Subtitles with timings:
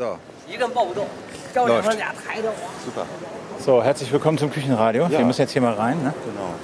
[0.00, 0.16] So.
[1.54, 1.92] Läuft.
[1.92, 3.06] Super.
[3.58, 5.02] So, herzlich willkommen zum Küchenradio.
[5.02, 5.18] Ja.
[5.18, 6.02] Wir müssen jetzt hier mal rein.
[6.02, 6.14] Ne?
[6.24, 6.54] Genau.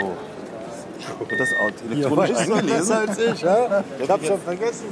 [0.00, 1.28] Oh.
[1.28, 2.96] Wird das auch elektronisch eingelesen?
[2.96, 3.84] als ich, ja?
[3.98, 4.86] Ich hab schon vergessen.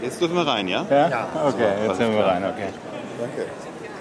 [0.00, 0.86] Jetzt dürfen wir rein, ja?
[0.88, 1.26] Ja?
[1.44, 2.44] Okay, jetzt sind wir rein.
[2.44, 2.68] Okay.
[3.18, 3.50] Danke.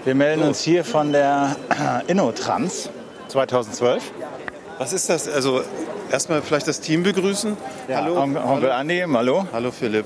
[0.06, 1.56] Wir melden uns hier von der
[2.08, 2.92] InnoTrans
[3.30, 4.12] 2012.
[4.80, 5.28] Was ist das?
[5.28, 5.62] Also
[6.10, 7.58] erstmal vielleicht das Team begrüßen.
[7.94, 8.18] Hallo.
[8.22, 9.46] On- Onkel Andi, hallo.
[9.52, 10.06] Hallo Philipp.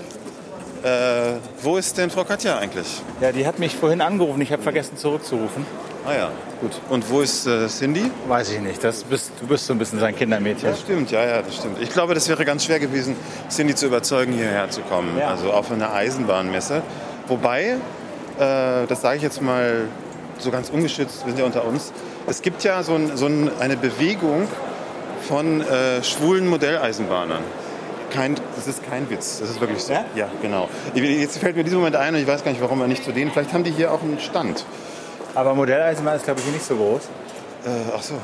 [0.83, 2.87] Äh, wo ist denn Frau Katja eigentlich?
[3.21, 4.41] Ja, die hat mich vorhin angerufen.
[4.41, 5.63] Ich habe vergessen zurückzurufen.
[6.05, 6.71] Ah ja, gut.
[6.89, 8.09] Und wo ist äh, Cindy?
[8.27, 8.83] Weiß ich nicht.
[8.83, 10.69] Das bist, du bist so ein bisschen sein Kindermädchen.
[10.71, 11.79] Das stimmt, ja, ja, das stimmt.
[11.79, 13.15] Ich glaube, das wäre ganz schwer gewesen,
[13.49, 15.17] Cindy zu überzeugen, hierher zu kommen.
[15.19, 15.29] Ja.
[15.29, 16.81] Also auf eine Eisenbahnmesse.
[17.27, 17.77] Wobei,
[18.39, 19.83] äh, das sage ich jetzt mal
[20.39, 21.93] so ganz ungeschützt, wir sind ja unter uns,
[22.25, 24.47] es gibt ja so, ein, so ein, eine Bewegung
[25.27, 27.41] von äh, schwulen Modelleisenbahnern.
[28.11, 29.93] Kein, das ist kein Witz, das ist wirklich so.
[29.93, 30.05] Ja?
[30.15, 30.69] Ja, genau.
[30.93, 33.11] Jetzt fällt mir dieser Moment ein und ich weiß gar nicht, warum wir nicht zu
[33.11, 33.31] denen.
[33.31, 34.65] Vielleicht haben die hier auch einen Stand.
[35.33, 37.01] Aber Modelleisenbahn ist, glaube ich, hier nicht so groß.
[37.65, 38.15] Äh, ach so.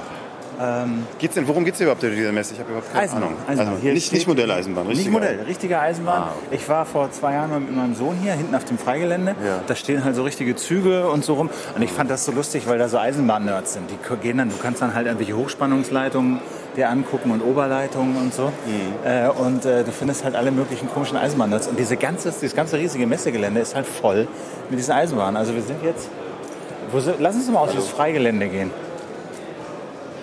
[1.20, 2.54] Geht's denn, worum geht es überhaupt in dieser Messe?
[2.54, 3.24] Ich habe überhaupt keine Eisenbahn.
[3.30, 3.38] Ahnung.
[3.48, 3.68] Eisenbahn.
[3.70, 6.22] Also, Hier nicht, nicht Modelleisenbahn, Nicht richtige- Modell, richtige Eisenbahn.
[6.24, 9.36] Ah, Ich war vor zwei Jahren mit meinem Sohn hier, hinten auf dem Freigelände.
[9.42, 9.62] Ja.
[9.66, 11.50] Da stehen halt so richtige Züge und so rum.
[11.78, 13.90] Und ich fand das so lustig, weil da so Eisenbahn-Nerds sind.
[13.90, 16.42] Die gehen dann, du kannst dann halt irgendwelche Hochspannungsleitungen
[16.80, 18.48] dir angucken und Oberleitungen und so.
[18.48, 19.06] Mhm.
[19.06, 21.68] Äh, und äh, du findest halt alle möglichen komischen Eisenbahn-Nerds.
[21.68, 24.28] Und diese ganze, dieses ganze riesige Messegelände ist halt voll
[24.70, 25.38] mit diesen Eisenbahnen.
[25.38, 26.10] Also wir sind jetzt...
[26.92, 28.72] Wo lass uns mal auf das Freigelände gehen.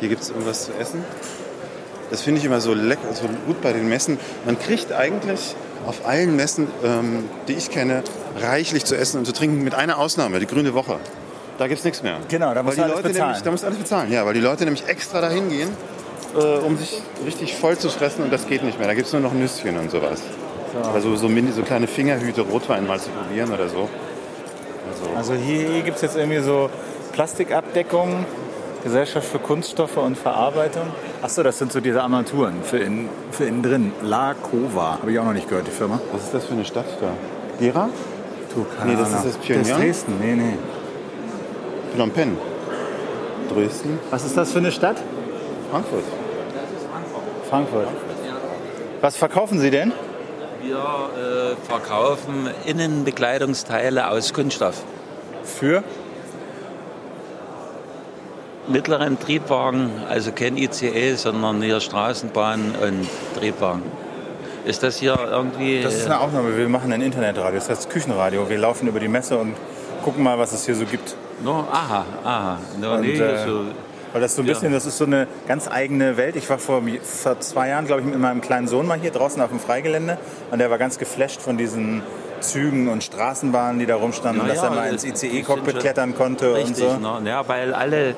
[0.00, 1.04] Hier gibt es irgendwas zu essen.
[2.10, 4.18] Das finde ich immer so lecker, so gut bei den Messen.
[4.44, 5.54] Man kriegt eigentlich
[5.86, 8.02] auf allen Messen, ähm, die ich kenne,
[8.38, 10.98] reichlich zu essen und zu trinken, mit einer Ausnahme, die Grüne Woche.
[11.58, 12.18] Da gibt es nichts mehr.
[12.28, 13.14] Genau, da du alles Leute bezahlen.
[13.14, 15.68] Nämlich, da musst du alles bezahlen, ja, weil die Leute nämlich extra dahin gehen,
[16.36, 18.88] äh, um sich richtig voll zu fressen und das geht nicht mehr.
[18.88, 20.22] Da gibt es nur noch Nüsschen und sowas.
[20.92, 23.88] Also so, mini, so kleine Fingerhüte Rotwein mal zu probieren oder so.
[24.90, 26.68] Also, Also hier, hier gibt es jetzt irgendwie so
[27.12, 28.26] Plastikabdeckung,
[28.84, 30.82] Gesellschaft für Kunststoffe und Verarbeitung.
[31.22, 33.92] Achso, das sind so diese Armaturen für innen, für innen drin.
[34.02, 35.98] La Cova, habe ich auch noch nicht gehört, die Firma.
[36.12, 37.08] was ist das für eine Stadt da?
[37.58, 37.88] Gera?
[38.54, 39.76] Du, keine Nee, das ist das Das Pyongyang?
[39.82, 40.58] ist Dresden, nee, nee.
[41.94, 42.36] Phnom Penh.
[43.52, 43.98] Dresden?
[44.10, 44.96] Was ist das für eine Stadt?
[45.70, 46.04] Frankfurt.
[47.48, 47.88] Frankfurt.
[49.00, 49.92] Was verkaufen Sie denn?
[50.62, 54.82] Wir äh, verkaufen Innenbekleidungsteile aus Kunststoff.
[55.44, 55.84] Für?
[58.68, 63.08] Mittleren Triebwagen, also kein ICE, sondern hier Straßenbahn und
[63.38, 63.82] Triebwagen.
[64.64, 65.82] Ist das hier irgendwie...
[65.82, 66.56] Das ist eine Aufnahme.
[66.56, 68.48] Wir machen ein Internetradio, das heißt Küchenradio.
[68.48, 69.54] Wir laufen über die Messe und
[70.02, 71.14] gucken mal, was es hier so gibt.
[71.44, 72.58] no, aha, aha.
[72.80, 73.66] No, Und, nee, äh, so,
[74.16, 74.54] Weil das so ein Ja.
[74.54, 76.36] bisschen, das ist so eine ganz eigene Welt.
[76.36, 79.42] Ich war vor, vor zwei Jahren, glaube ich, mit meinem kleinen Sohn mal hier draußen
[79.42, 80.16] auf dem Freigelände
[80.50, 82.00] und der war ganz geflasht von diesen
[82.40, 86.54] Zügen und Straßenbahnen, die da rumstanden, und dass ja, er mal ins ICE-Cockpit klettern konnte
[86.54, 87.18] richtig, und so.
[87.20, 87.28] ne?
[87.28, 88.14] ja, weil alle äh,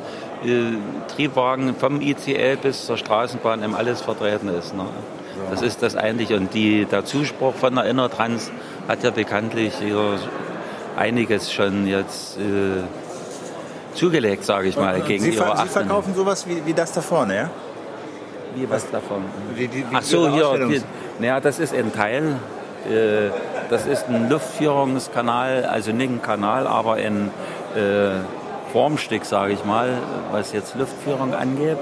[1.17, 4.77] Triebwagen vom ICE bis zur Straßenbahn eben alles vertreten ist.
[4.77, 4.85] Ne?
[5.51, 6.33] Das ist das eigentlich.
[6.33, 8.53] Und die, der Zuspruch von der Innertrans
[8.87, 10.21] hat ja bekanntlich hier
[10.97, 12.85] einiges schon jetzt äh,
[13.99, 15.69] zugelegt, sage ich mal, gegen Sie, ihre Sie 18.
[15.69, 17.51] verkaufen sowas wie, wie das da vorne, ja?
[18.55, 19.25] Wie was davon?
[19.55, 20.83] Wie, wie Ach so, hier.
[21.19, 22.37] Naja, das ist ein Teil.
[22.89, 23.31] Äh,
[23.71, 27.31] das ist ein Luftführungskanal, also nicht ein Kanal, aber ein
[27.77, 28.13] äh,
[28.73, 29.91] Formstück, sage ich mal,
[30.33, 31.79] was jetzt Luftführung angeht.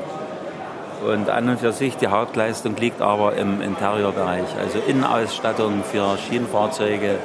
[1.07, 7.17] Und an und für sich die Hauptleistung liegt aber im Interiorbereich, also Innenausstattung für Schienenfahrzeuge,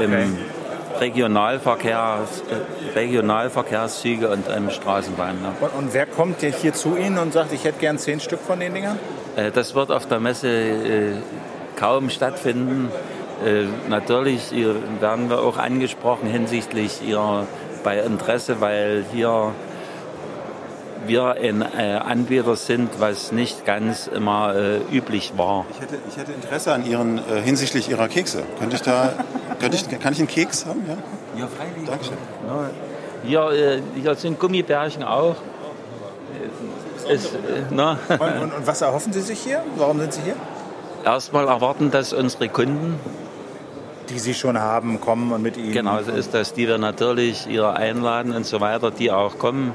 [0.00, 0.38] im
[1.00, 2.18] Regionalverkehr,
[2.94, 5.40] Regionalverkehrszüge und im Straßenbahn.
[5.42, 5.52] Ne?
[5.60, 8.40] Und, und wer kommt jetzt hier zu Ihnen und sagt, ich hätte gern zehn Stück
[8.40, 8.98] von den Dingern?
[9.36, 11.12] Äh, Das wird auf der Messe äh,
[11.76, 12.90] kaum stattfinden.
[13.44, 14.50] Äh, Natürlich
[15.00, 17.46] werden wir auch angesprochen hinsichtlich Ihrer
[17.84, 19.52] bei Interesse, weil hier
[21.06, 25.64] wir ein Anbieter sind, was nicht ganz immer äh, üblich war.
[25.70, 28.42] Ich hätte, ich hätte Interesse an Ihren, äh, hinsichtlich Ihrer Kekse.
[28.58, 29.12] Könnte ich da,
[29.58, 30.82] könnte ich, kann ich einen Keks haben?
[30.86, 30.96] Ja?
[31.40, 31.88] Ja, freilich.
[31.88, 32.16] Dankeschön.
[33.24, 35.36] Hier, äh, hier sind Gummibärchen auch.
[37.08, 39.62] Äh, Ist, äh, na, Und, und, und was erhoffen Sie sich hier?
[39.76, 40.36] Warum sind Sie hier?
[41.04, 42.98] erstmal erwarten, dass unsere Kunden
[44.10, 45.72] Die Sie schon haben, kommen und mit Ihnen.
[45.72, 49.72] Genau, so ist das, die wir natürlich ihr einladen und so weiter, die auch kommen.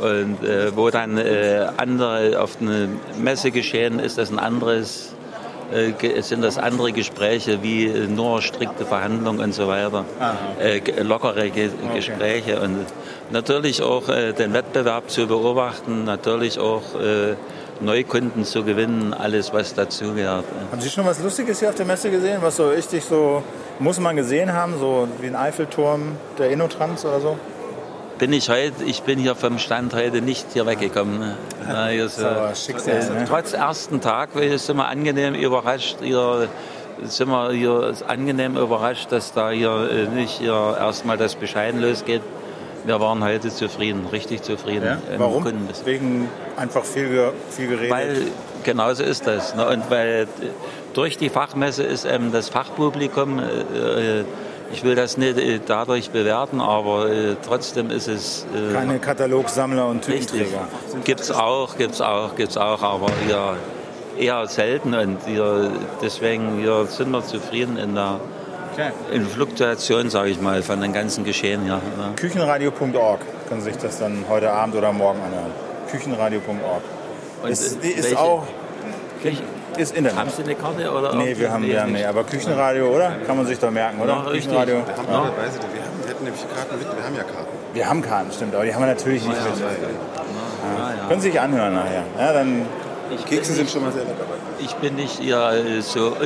[0.00, 5.14] Und äh, wo dann äh, andere auf eine Messe geschehen, ist das ein anderes,
[6.20, 10.04] sind das andere Gespräche wie äh, nur strikte Verhandlungen und so weiter.
[10.60, 12.86] Äh, lockere Ge Gespräche und
[13.30, 17.34] natürlich auch äh, den Wettbewerb zu beobachten, natürlich auch äh,
[17.80, 20.44] Neukunden zu gewinnen, alles was dazugehört.
[20.70, 23.42] Haben Sie schon was Lustiges hier auf der Messe gesehen, was so richtig so,
[23.78, 27.38] muss man gesehen haben, so wie ein Eiffelturm, der Innotrans oder so?
[28.18, 31.18] Bin ich heute, ich bin hier vom Stand heute nicht hier weggekommen.
[31.18, 31.36] ne?
[31.68, 33.26] Na, hier ist, aber äh, Schicksal, ne?
[33.28, 35.98] Trotz ersten Tag sind wir angenehm überrascht.
[36.00, 36.48] Hier
[37.02, 42.22] sind wir hier angenehm überrascht, dass da hier äh, nicht hier erstmal das Bescheiden losgeht.
[42.86, 44.84] Wir waren heute zufrieden, richtig zufrieden.
[44.86, 45.18] Ja?
[45.18, 45.42] Warum?
[45.42, 45.84] Kundenbesuch.
[45.84, 47.90] Wegen einfach viel, viel geredet.
[47.90, 48.22] Weil
[48.62, 49.54] genauso ist das.
[49.54, 49.68] Ne?
[49.68, 50.26] Und weil äh,
[50.94, 54.24] durch die Fachmesse ist ähm, das Fachpublikum, äh, äh,
[54.72, 59.86] ich will das nicht äh, dadurch bewerten, aber äh, trotzdem ist es äh, Keine Katalogsammler
[59.86, 60.02] und.
[60.04, 60.66] Tütenträger.
[61.04, 63.56] Gibt's auch, gibt's auch, gibt's auch, aber eher,
[64.18, 65.70] eher selten und hier,
[66.02, 68.20] deswegen hier sind wir zufrieden in der
[68.78, 68.90] Okay.
[69.10, 71.76] in Fluktuation, sage ich mal, von dem ganzen Geschehen hier.
[71.76, 72.12] Ne?
[72.16, 75.50] Küchenradio.org können Sie sich das dann heute Abend oder morgen anhören.
[75.90, 76.82] Küchenradio.org.
[77.50, 78.42] Ist, ist welche- auch
[79.22, 79.42] Welche-
[79.76, 80.18] ist Internet.
[80.18, 81.14] Haben Sie eine Karte oder?
[81.14, 83.12] Nee, wir haben, wir haben nee, aber Küchenradio, oder?
[83.26, 84.22] Kann man sich doch merken, oder?
[84.24, 84.30] Ja.
[84.30, 84.74] Küchenradio.
[84.76, 85.12] Wir haben Ja.
[85.24, 87.46] dabei, Sie, wir, haben, wir hätten nämlich Karten mit, wir haben ja Karten.
[87.74, 89.60] Wir haben Karten, stimmt, aber die haben wir natürlich nicht mit.
[89.60, 91.08] Ja.
[91.08, 92.02] Können Sie sich anhören nachher.
[92.18, 92.62] Ja, dann
[93.14, 94.24] Ich Kekse bin sind schon mal sehr lecker.
[94.58, 96.16] Ich bin nicht eher äh, so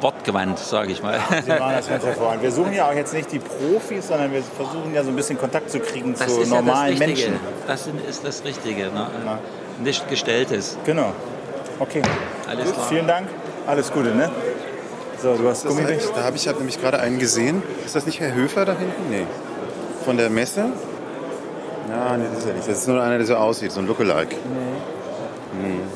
[0.00, 1.18] wortgewandt, sage ich mal.
[1.44, 2.42] Sie machen das ganz hervorragend.
[2.42, 5.38] Wir suchen ja auch jetzt nicht die Profis, sondern wir versuchen ja so ein bisschen
[5.38, 7.30] Kontakt zu kriegen Das zu ist ja das normalen Richtige.
[7.30, 7.40] Menschen.
[7.66, 8.84] Das ist das Richtige.
[8.86, 9.06] Ne?
[9.82, 10.76] Nicht gestelltes.
[10.84, 11.12] Genau.
[11.78, 12.02] Okay.
[12.48, 12.86] Alles Gut, klar.
[12.88, 13.28] vielen Dank.
[13.66, 14.30] Alles Gute, ne?
[15.22, 16.10] So, du hast Das Gummibärchen.
[16.14, 17.62] da habe ich hab nämlich gerade einen gesehen.
[17.86, 19.10] Ist das nicht Herr Höfer da hinten?
[19.10, 19.26] Nee.
[20.04, 20.66] Von der Messe?
[21.88, 22.68] Ja, nee, das ist er nicht.
[22.68, 24.36] Das ist nur einer, der so aussieht, so ein Lookalike.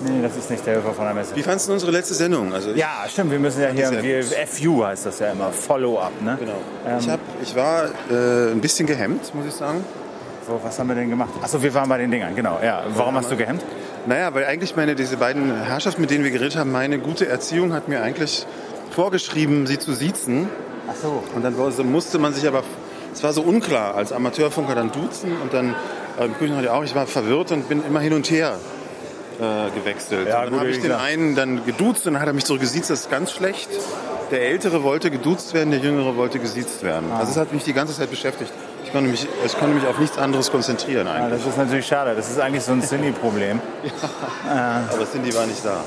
[0.05, 1.35] Nee, das ist nicht der Höfer von der Messe.
[1.35, 2.53] Wie fandest du unsere letzte Sendung?
[2.53, 4.23] Also Ja, stimmt, wir müssen ja hier, wir.
[4.47, 6.37] FU heißt das ja immer, Follow-up, ne?
[6.39, 6.99] Genau.
[7.01, 9.83] ich, hab, ich war äh, ein bisschen gehemmt, muss ich sagen.
[10.47, 11.31] So, was haben wir denn gemacht?
[11.43, 12.59] Achso, wir waren bei den Dingern, genau.
[12.63, 13.65] Ja, warum hast du gehemmt?
[14.07, 17.73] Naja, weil eigentlich meine, diese beiden Herrschaften, mit denen wir geredet haben, meine gute Erziehung
[17.73, 18.47] hat mir eigentlich
[18.91, 20.49] vorgeschrieben, sie zu siezen.
[20.89, 21.25] Ach so.
[21.35, 21.57] Und dann
[21.91, 22.63] musste man sich aber,
[23.13, 25.75] es war so unklar, als Amateurfunker dann duzen und dann
[26.21, 26.85] äh, im Küchenradio auch.
[26.85, 28.59] Ich war verwirrt und bin immer hin und her
[29.41, 30.29] äh, gewechselt.
[30.29, 31.03] Ja, und dann habe ich den gesagt.
[31.03, 32.91] einen dann geduzt und dann hat er mich zurückgesiezt.
[32.91, 33.69] Das ist ganz schlecht.
[34.31, 37.11] Der Ältere wollte geduzt werden, der Jüngere wollte gesiezt werden.
[37.13, 37.19] Ah.
[37.19, 38.53] Also das hat mich die ganze Zeit beschäftigt.
[38.97, 41.43] Ich konnte mich, ich konnte mich auf nichts anderes konzentrieren Ja, eigentlich.
[41.43, 42.15] das ist natürlich schade.
[42.17, 43.61] Das ist eigentlich so ein Cindy-Problem.
[44.49, 45.81] Aber Cindy war nicht da.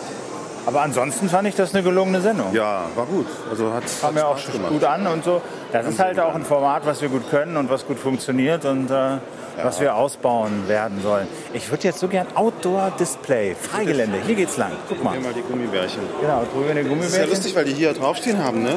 [0.67, 2.53] Aber ansonsten fand ich das eine gelungene Sendung.
[2.53, 3.25] Ja, war gut.
[3.50, 4.69] Also hat, Kam mir auch gemacht.
[4.71, 5.41] gut an und so.
[5.71, 8.91] Das ist halt auch ein Format, was wir gut können und was gut funktioniert und
[8.91, 9.17] äh,
[9.63, 11.27] was wir ausbauen werden sollen.
[11.53, 14.19] Ich würde jetzt so gern Outdoor-Display, Freigelände.
[14.27, 14.71] Hier geht's lang.
[14.88, 15.13] Guck mal.
[15.13, 16.01] Hier mal die Gummibärchen.
[16.21, 17.29] Genau, drüben Das die ist ja Gummibärchen.
[17.29, 18.75] lustig, weil die hier draufstehen haben, ne?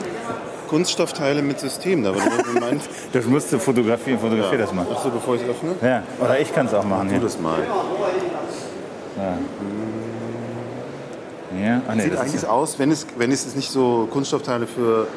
[0.73, 2.03] Kunststoffteile mit System.
[2.03, 2.15] Da
[3.13, 4.19] Das musst du fotografieren.
[4.19, 4.87] Fotografier das mal.
[4.91, 5.75] ach so, bevor ich es öffne.
[5.83, 7.11] Ja, oder ich kann es auch machen.
[7.11, 7.59] Tu das mal.
[9.19, 9.39] Ja.
[11.87, 15.09] Ach, nee, Sieht eigentlich ist, aus, wenn es, wenn es nicht so Kunststoffteile für,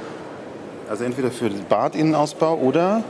[0.90, 3.02] also entweder für den Badinnenausbau oder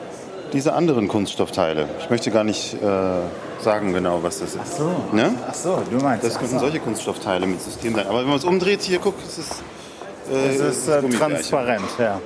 [0.54, 1.90] diese anderen Kunststoffteile.
[2.00, 2.78] Ich möchte gar nicht äh,
[3.64, 4.60] sagen genau, was das ist.
[4.62, 4.92] ach so.
[5.12, 5.34] Ne?
[5.50, 6.24] Ach so, du meinst.
[6.24, 6.62] Das könnten so.
[6.66, 8.06] solche Kunststoffteile mit System sein.
[8.06, 9.64] Aber wenn man es umdreht, hier, guck, es ist,
[10.32, 12.22] äh, Das ist äh, transparent, ja.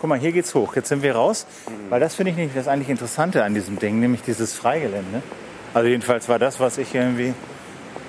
[0.00, 0.76] Guck mal, hier geht's hoch.
[0.76, 1.46] Jetzt sind wir raus,
[1.88, 5.22] weil das finde ich nicht das eigentlich Interessante an diesem Ding, nämlich dieses Freigelände.
[5.72, 7.34] Also jedenfalls war das, was ich irgendwie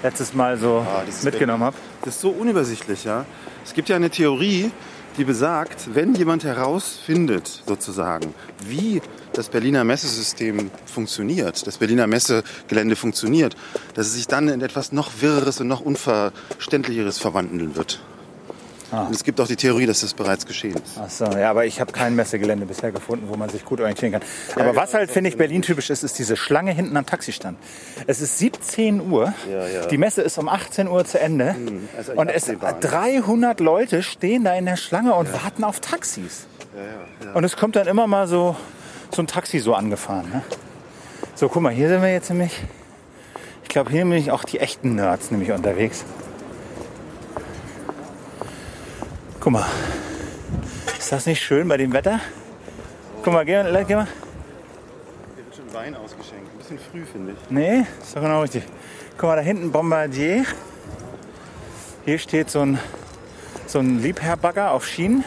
[0.04, 1.78] letztes Mal so Ah, mitgenommen habe.
[2.04, 3.26] Das ist so unübersichtlich, ja.
[3.66, 4.72] Es gibt ja eine Theorie,
[5.18, 8.34] die besagt, wenn jemand herausfindet, sozusagen,
[8.66, 9.02] wie
[9.34, 13.56] das Berliner Messesystem funktioniert, das Berliner Messegelände funktioniert,
[13.96, 18.00] dass es sich dann in etwas noch Wirreres und noch Unverständlicheres verwandeln wird.
[18.92, 20.98] Und es gibt auch die Theorie, dass das bereits geschehen ist.
[20.98, 24.14] Ach so, ja, aber ich habe kein Messegelände bisher gefunden, wo man sich gut orientieren
[24.14, 24.22] kann.
[24.56, 27.58] Aber was halt, finde ich, Berlin-typisch ist, ist diese Schlange hinten am Taxistand.
[28.08, 29.86] Es ist 17 Uhr, Ja, ja.
[29.88, 31.56] die Messe ist um 18 Uhr zu Ende
[31.98, 32.80] also echt und es absehbar, ne?
[32.80, 36.48] 300 Leute stehen da in der Schlange und warten auf Taxis.
[37.34, 38.56] Und es kommt dann immer mal so,
[39.14, 40.30] so ein Taxi so angefahren.
[40.30, 40.42] Ne?
[41.36, 42.52] So, guck mal, hier sind wir jetzt nämlich,
[43.64, 46.06] ich glaube, hier bin ich auch die echten Nerds nämlich unterwegs.
[49.48, 49.66] Guck mal,
[51.00, 52.20] ist das nicht schön bei dem Wetter?
[53.24, 54.06] Guck mal, geh, geh mal.
[55.36, 56.52] Hier wird schon Wein ausgeschenkt.
[56.52, 57.50] Ein bisschen früh, finde ich.
[57.50, 58.66] Nee, ist doch genau richtig.
[59.18, 60.44] Guck mal, da hinten Bombardier.
[62.04, 62.78] Hier steht so ein,
[63.68, 65.24] so ein Liebherrbagger auf Schienen,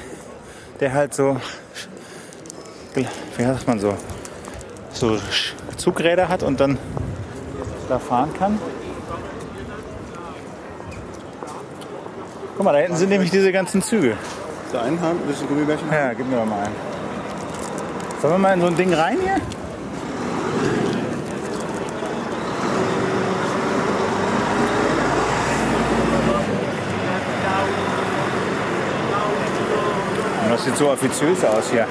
[0.80, 1.40] der halt so,
[2.94, 3.06] wie
[3.42, 3.96] sagt man so,
[4.92, 5.18] so
[5.78, 6.76] Zugräder hat und dann
[7.88, 8.58] da fahren kann.
[12.60, 14.18] Guck mal, da hinten sind nämlich diese ganzen Züge.
[14.70, 15.18] Da einen haben?
[15.24, 15.96] Willst du ein Gummibärchen haben?
[15.96, 16.74] Ja, gib mir doch mal einen.
[18.20, 19.36] Sollen wir mal in so ein Ding rein hier?
[30.50, 31.86] Das sieht so offiziös aus hier.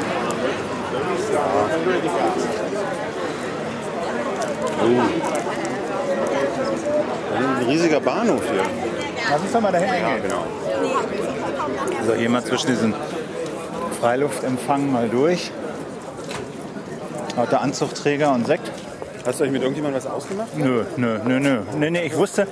[4.84, 5.02] Oh.
[7.58, 8.89] Ein riesiger Bahnhof hier.
[9.30, 10.24] Lass uns doch mal da hinten hingehen.
[10.24, 10.44] genau.
[12.06, 12.94] So, hier mal zwischen diesen
[14.00, 15.52] Freiluftempfang mal durch.
[17.36, 18.72] Lauter Anzugträger und Sekt.
[19.26, 20.58] Hast du euch mit irgendjemandem was ausgemacht?
[20.58, 21.60] Nö, nö, nö, nö.
[21.78, 22.48] Nee, nee, ich wusste,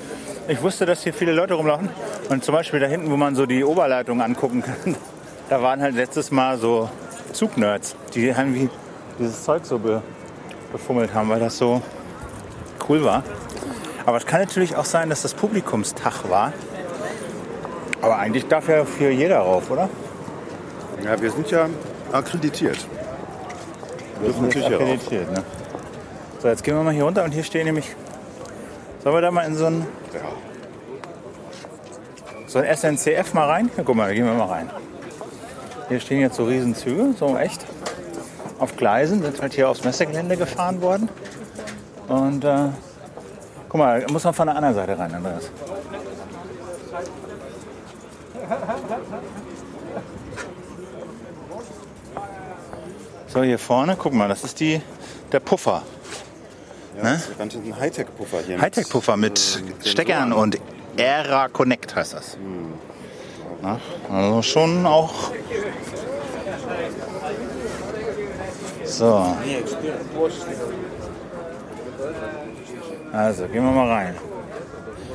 [0.47, 1.89] ich wusste, dass hier viele Leute rumlaufen.
[2.29, 4.95] Und zum Beispiel da hinten, wo man so die Oberleitung angucken kann,
[5.49, 6.89] da waren halt letztes Mal so
[7.33, 8.69] Zugnerds, die irgendwie
[9.17, 10.01] dieses Zeug so be,
[10.71, 11.81] befummelt haben, weil das so
[12.87, 13.23] cool war.
[14.05, 16.53] Aber es kann natürlich auch sein, dass das Publikumstag war.
[18.01, 19.89] Aber eigentlich darf ja hier jeder rauf, oder?
[21.03, 21.67] Ja, wir sind ja
[22.11, 22.77] akkreditiert.
[24.21, 25.43] Wir sind natürlich akkreditiert, ne?
[26.39, 27.95] So, jetzt gehen wir mal hier runter und hier stehen nämlich.
[29.03, 30.19] Sollen wir da mal in so ein, Ja.
[32.47, 33.71] so ein SNCF mal rein?
[33.77, 34.69] Ja, guck mal, da gehen wir mal rein.
[35.89, 37.65] Hier stehen jetzt so Riesenzüge, so echt.
[38.59, 41.09] Auf Gleisen, sind halt hier aufs Messegelände gefahren worden.
[42.07, 42.69] Und äh,
[43.69, 45.51] guck mal, da muss man von der anderen Seite rein, Andreas.
[53.37, 54.81] So, hier vorne, guck mal, das ist die,
[55.31, 55.83] der Puffer.
[56.97, 57.09] Ja, Ne?
[57.11, 58.59] das ist ganz ein Hightech-Puffer hier.
[58.59, 60.57] Hightech-Puffer mit äh, Steckern und
[60.95, 62.35] Era Connect heißt das.
[63.61, 63.79] Na,
[64.09, 65.13] also schon auch.
[68.83, 69.35] So.
[73.13, 74.15] Also, gehen wir mal rein.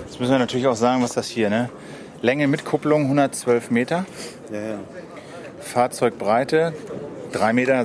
[0.07, 1.71] Jetzt müssen wir natürlich auch sagen, was das hier, ne?
[2.21, 4.05] Länge mit Kupplung 112 Meter.
[4.53, 4.79] Ja, ja.
[5.61, 6.73] Fahrzeugbreite
[7.33, 7.85] 3,60 Meter.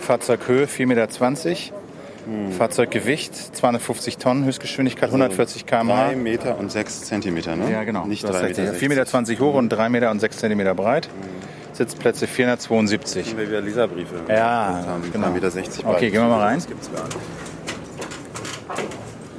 [0.00, 1.08] Fahrzeughöhe 4,20 Meter.
[2.58, 6.08] Fahrzeuggewicht 250 Tonnen, Höchstgeschwindigkeit 140 km/h.
[6.08, 7.70] 3 Meter und 6 Zentimeter, ne?
[7.70, 8.04] Ja, genau.
[8.04, 8.58] Nicht Du hast 3 recht.
[8.58, 8.72] Meter.
[9.06, 11.08] 4,20 Meter hoch und 3 Meter und 6 Zentimeter breit.
[11.72, 13.36] Sitzplätze 472.
[13.36, 15.12] Weil wir Leserbriefe Ja, haben.
[15.12, 15.28] genau.
[15.28, 15.50] 3,60 Meter.
[15.52, 16.56] 60 Okay, gehen wir mal rein.
[16.56, 17.16] Das gibt's gar nicht.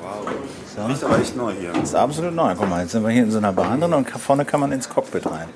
[0.01, 0.87] Wow.
[0.89, 1.73] Riecht aber echt neu hier.
[1.73, 2.53] Das ist absolut neu.
[2.57, 4.71] Guck mal, jetzt sind wir hier in so einer Bahn drin und vorne kann man
[4.71, 5.49] ins Cockpit rein.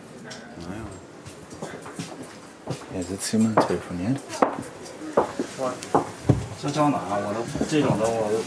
[2.93, 4.19] Hier sitzt jemand, telefoniert.
[6.61, 6.99] 这张哪？
[7.11, 8.39] 我都这种的我都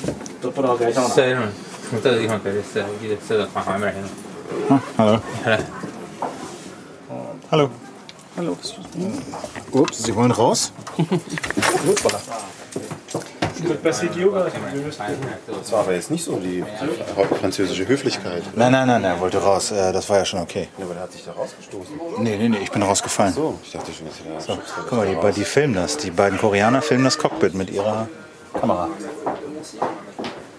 [0.41, 1.09] 都不知道该上哪。
[1.09, 1.47] 塞上，
[1.89, 4.09] 从这个地方给它塞，我记得塞到旁旁边去了。
[4.69, 5.21] Ah, hallo.
[5.45, 5.59] Hallo.
[7.49, 7.69] Hallo.
[8.35, 8.57] Hallo.
[9.71, 10.71] Ups, Sie wollen raus?
[15.46, 16.64] Das war aber jetzt nicht so die
[17.40, 18.42] französische Höflichkeit.
[18.54, 19.70] Nein, nein, nein, er wollte raus.
[19.70, 20.68] Äh, Das war ja schon okay.
[20.78, 21.94] Ja, aber der hat sich da rausgestoßen.
[22.18, 23.32] Nee, nee, nee, ich bin rausgefallen.
[23.32, 24.58] So, ich dachte schon, dass er da So,
[24.88, 25.96] guck mal, die, die filmen das.
[25.98, 28.08] Die beiden Koreaner filmen das Cockpit mit ihrer
[28.58, 28.88] Kamera.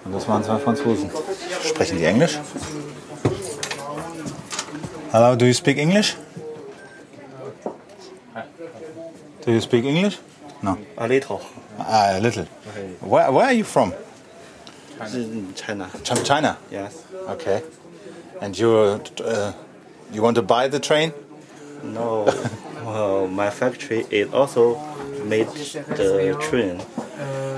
[0.06, 1.10] Und das waren zwei Franzosen.
[1.64, 2.40] Sprechen die Englisch?
[5.12, 6.16] Hello, do you speak English?
[9.46, 10.20] Do you speak English?
[10.62, 10.78] No.
[10.98, 11.40] A little.
[11.78, 12.48] Ah, a little.
[13.01, 13.94] Where, where are you from?
[15.13, 15.88] In China.
[15.88, 16.58] From China.
[16.72, 17.03] Yes.
[17.27, 17.62] Okay.
[18.41, 18.72] And you
[19.24, 19.53] uh,
[20.12, 21.13] you want to buy the train?
[21.84, 22.25] No.
[22.86, 24.77] well, my factory is also
[25.25, 26.82] made the train.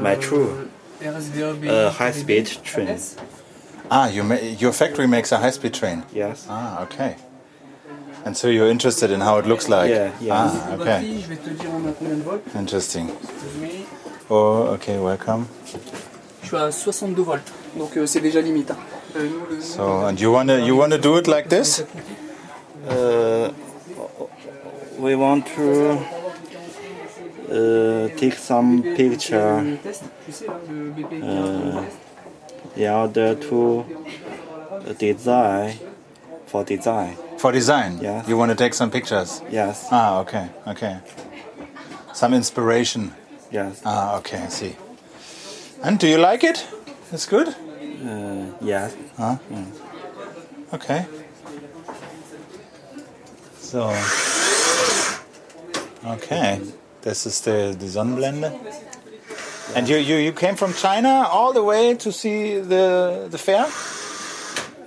[0.01, 0.69] My true
[1.03, 2.99] uh, high speed train.
[3.89, 6.03] Ah, you ma- your factory makes a high-speed train.
[6.13, 6.45] Yes.
[6.49, 7.15] Ah, okay.
[8.25, 9.89] And so you're interested in how it looks like?
[9.89, 10.33] Yeah, yeah.
[10.35, 11.21] Ah, okay.
[11.21, 12.55] Je vais te dire on a combien de volts.
[12.55, 13.07] Interesting.
[14.29, 15.45] Mais Oh, okay, welcome.
[16.43, 18.71] Je suis à 62 volts, donc euh, c'est déjà limite.
[18.71, 18.77] hein.
[19.15, 21.83] Euh, nous, le- So, and you wanna you wanna do it like this?
[22.89, 23.49] Uh,
[24.99, 25.97] we want to
[27.51, 31.97] uh, take some picture le test, tu sais, là, le BP 15 le test.
[32.77, 33.85] in order to
[34.99, 35.73] design
[36.47, 37.15] for design.
[37.37, 37.99] For design?
[38.01, 38.23] Yeah.
[38.27, 39.41] You want to take some pictures?
[39.51, 39.87] Yes.
[39.91, 40.95] Ah, okay, okay.
[42.13, 43.11] Some inspiration.
[43.51, 43.81] Yes.
[43.85, 44.75] Ah, okay, I see.
[45.83, 46.65] And do you like it?
[47.11, 47.47] It's good?
[47.49, 48.93] Uh, yes.
[50.73, 51.05] Okay.
[53.59, 53.93] So.
[56.05, 56.61] Okay.
[57.01, 58.51] This is the, the Sonnenblende.
[59.75, 63.65] And you, you, you came from China all the way to see the, the fair?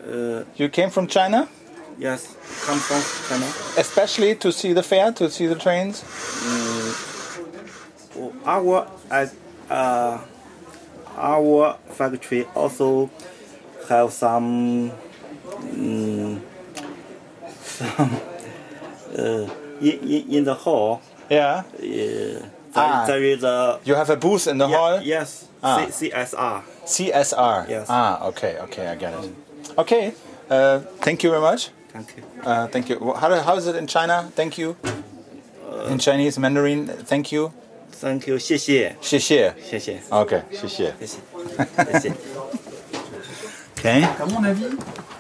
[0.07, 1.49] Uh, You came from China?
[1.99, 2.37] yes.
[2.67, 3.47] Come from China.
[3.79, 6.03] Especially to see the fair, to see the trains?
[8.45, 8.87] Our
[9.71, 10.19] uh,
[11.17, 13.11] our factory also
[13.89, 14.91] have some
[15.73, 16.43] um,
[17.63, 18.21] some
[19.19, 19.47] uh,
[19.81, 21.03] in, in the hall.
[21.29, 21.63] Yeah.
[21.79, 23.05] Uh, there, Ah.
[23.07, 25.01] there is a You have a booth in the hall?
[25.03, 25.87] yes Ah.
[25.91, 26.63] C- CSR.
[26.87, 27.69] CSR.
[27.69, 27.87] Yes.
[27.91, 29.31] Ah, okay, okay, I get it.
[29.77, 30.15] Okay.
[30.49, 31.71] Uh, thank you very much.
[31.93, 32.23] Thank you.
[32.45, 32.97] Uh, thank you.
[33.15, 34.31] How, how is it in China?
[34.35, 34.77] Thank you.
[35.89, 37.53] In Chinese Mandarin, thank you.
[38.02, 39.54] Thank you，谢谢，谢谢。
[39.64, 40.94] 谢谢， Okay, 谢谢。
[41.00, 41.18] 谢谢，
[41.92, 42.14] 谢谢。
[43.78, 44.04] Okay.
[44.20, 44.66] À mon avis,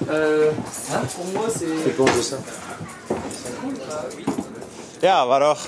[0.09, 0.51] euh,
[1.15, 1.67] pour moi, c'est.
[5.01, 5.59] Ja, war doch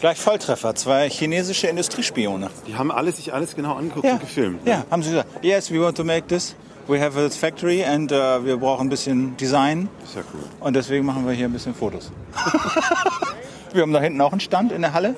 [0.00, 0.74] gleich Volltreffer.
[0.74, 2.50] Zwei chinesische Industriespione.
[2.66, 4.12] Die haben alles, sich alles genau angeguckt Ja.
[4.14, 4.66] und gefilmt.
[4.66, 5.28] Ja, haben sie gesagt.
[5.42, 6.54] Yes, we want to make this.
[6.86, 9.88] We have a factory and uh, wir brauchen ein bisschen Design.
[10.04, 10.44] Ist ja cool.
[10.60, 12.10] Und deswegen machen wir hier ein bisschen Fotos.
[13.73, 15.15] wir haben da hinten auch einen Stand in der Halle.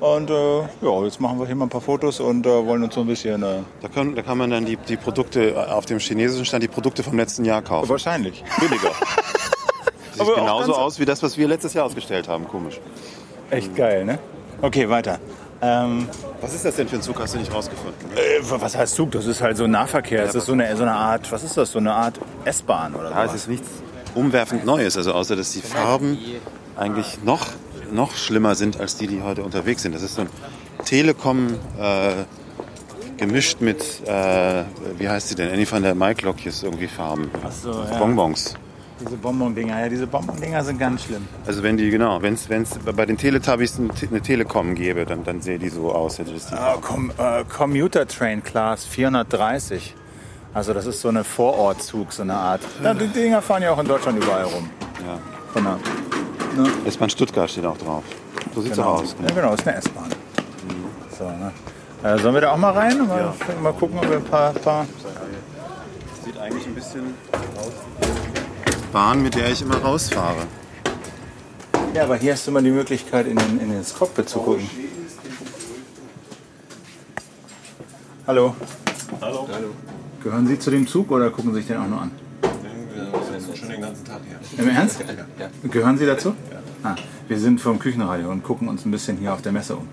[0.00, 2.94] Und äh, ja, jetzt machen wir hier mal ein paar Fotos und äh, wollen uns
[2.94, 3.42] so ein bisschen.
[3.42, 6.62] Äh, Da, können, da kann man dann die, die Produkte äh, auf dem chinesischen Stand,
[6.62, 7.88] die Produkte vom letzten Jahr kaufen.
[7.88, 8.44] wahrscheinlich.
[8.60, 8.90] Billiger.
[10.12, 12.46] Sieht Aber genauso aus wie das, was wir letztes Jahr ausgestellt haben.
[12.48, 12.80] Komisch.
[13.50, 14.18] Echt geil, ne?
[14.60, 15.18] Okay, weiter.
[15.62, 16.06] Ähm,
[16.42, 17.18] Was ist das denn für ein Zug?
[17.18, 18.10] Hast du nicht rausgefunden?
[18.14, 18.20] ne?
[18.20, 19.10] äh, was heißt Zug?
[19.12, 20.24] Das ist halt so ein Nahverkehr.
[20.26, 21.72] Das ist so eine, so eine Art, was ist das?
[21.72, 23.68] So eine Art S-Bahn oder Ja, es ist nichts
[24.14, 24.96] umwerfend Neues.
[24.98, 26.18] Also außer, dass die Farben
[26.76, 27.46] eigentlich noch,
[27.92, 29.94] noch schlimmer sind als die, die heute unterwegs sind.
[29.94, 30.28] Das ist so ein
[30.84, 31.48] Telekom
[31.80, 32.12] äh,
[33.16, 34.64] gemischt mit, äh,
[34.98, 35.50] wie heißt sie denn?
[35.52, 37.30] Annie van der Maiklokjes irgendwie Farben.
[37.44, 37.98] Ach so, ja.
[37.98, 38.54] Bonbons.
[38.98, 41.28] Diese Bonbon-Dinger, ja, diese Bonbon-Dinger sind ganz schlimm.
[41.46, 42.48] Also wenn die, genau, wenn es
[42.96, 46.18] bei den Teletubbies ein- eine Telekom gäbe, dann, dann sähe die so aus.
[46.18, 49.94] Hätte das die Ah, Com äh, Commuter Train Class 430.
[50.54, 52.62] Also das ist so eine Vorortzug, so eine Art.
[52.82, 54.70] Ja, die Dinger fahren ja auch in Deutschland überall rum.
[55.06, 55.18] ja.
[55.52, 55.66] Von
[56.56, 58.04] der, S-Bahn Stuttgart steht auch drauf.
[58.54, 58.88] So sieht's genau.
[58.88, 59.16] auch aus.
[59.26, 60.10] Ja, genau, ist eine S-Bahn.
[61.18, 61.52] So, ne?
[62.02, 63.06] äh, sollen wir da auch mal rein?
[63.06, 63.32] Mal,
[63.62, 64.86] mal gucken, ob wir ein paar, paar
[66.24, 67.14] Sieht eigentlich ein bisschen
[67.56, 67.72] aus
[68.92, 70.46] Bahn, mit der ich immer rausfahre.
[71.94, 74.68] Ja, aber hier hast du mal die Möglichkeit, in, den, in das Cockpit zu gucken.
[78.26, 78.54] Hallo.
[79.20, 79.48] Hallo.
[80.22, 82.10] Gehören Sie zu dem Zug oder gucken Sie sich den auch nur an?
[83.76, 84.64] Den ganzen Tag hier.
[84.64, 85.04] Im Ernst?
[85.70, 86.34] Gehören Sie dazu?
[86.82, 86.94] Ah,
[87.28, 89.86] wir sind vom Küchenradio und gucken uns ein bisschen hier auf der Messe um.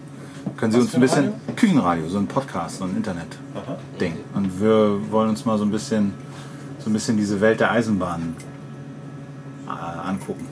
[0.56, 4.14] Können Sie uns ein bisschen Küchenradio, so ein Podcast, so ein Internet-Ding.
[4.36, 6.14] Und wir wollen uns mal so ein bisschen,
[6.80, 8.38] so ein bisschen diese Welt der Eisenbahnen
[9.68, 10.48] äh, angucken.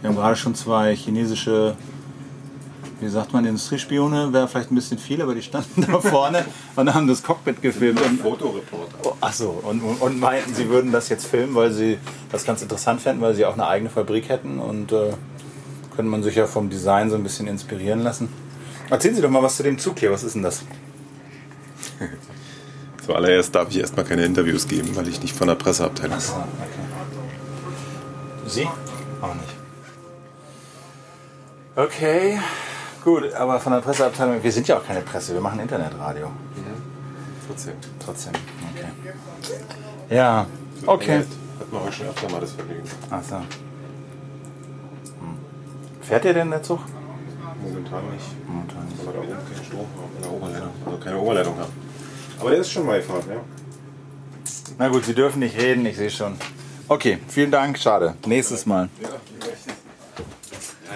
[0.00, 1.76] Wir haben gerade schon zwei chinesische,
[3.04, 6.94] wie sagt man, Industriespione, wäre vielleicht ein bisschen viel, aber die standen da vorne und
[6.94, 8.00] haben das Cockpit gefilmt.
[8.00, 8.96] Und, Fotoreporter.
[9.04, 11.98] Oh, ach so, und, und meinten, sie würden das jetzt filmen, weil sie
[12.32, 15.12] das ganz interessant fänden, weil sie auch eine eigene Fabrik hätten und äh,
[15.94, 18.30] könnte man sich ja vom Design so ein bisschen inspirieren lassen.
[18.88, 20.62] Erzählen Sie doch mal was zu dem Zug hier, was ist denn das?
[23.04, 26.24] Zuallererst darf ich erstmal keine Interviews geben, weil ich nicht von der Presseabteilung bin.
[28.46, 28.66] Sie?
[29.20, 29.54] Auch nicht.
[31.76, 32.38] Okay,
[33.04, 36.30] gut, aber von der Presseabteilung, wir sind ja auch keine Presse, wir machen Internetradio.
[37.46, 37.74] Trotzdem.
[38.04, 38.32] Trotzdem,
[38.72, 38.86] okay.
[40.08, 40.46] Ja,
[40.86, 41.18] okay.
[41.18, 42.82] Hat man heute schon öfter mal das Vergnügen.
[43.10, 43.36] Ach so.
[43.36, 43.44] Hm.
[46.00, 46.80] Fährt ihr denn der Zug?
[47.62, 48.48] Momentan nicht.
[48.48, 48.98] Momentan nicht.
[48.98, 50.70] Weil wir da oben keinen Strom haben, der Oberleitung.
[50.86, 51.72] Also keine Oberleitung haben.
[52.40, 53.40] Aber der ist schon Wi-Fi, ja.
[54.78, 56.36] Na gut, Sie dürfen nicht reden, ich sehe schon.
[56.88, 58.14] Okay, vielen Dank, schade.
[58.26, 58.88] Nächstes Mal.
[59.00, 59.08] Ja,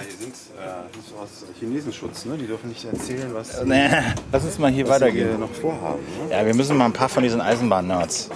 [0.03, 2.37] hier sind äh, aus Chinesenschutz, ne?
[2.37, 3.89] Die dürfen nicht erzählen, was sie, Nee,
[4.33, 5.39] lass uns mal hier was weitergehen.
[5.41, 6.01] noch vorhaben.
[6.29, 6.35] Ne?
[6.35, 8.31] Ja, wir müssen mal ein paar von diesen Eisenbahn-Nerds.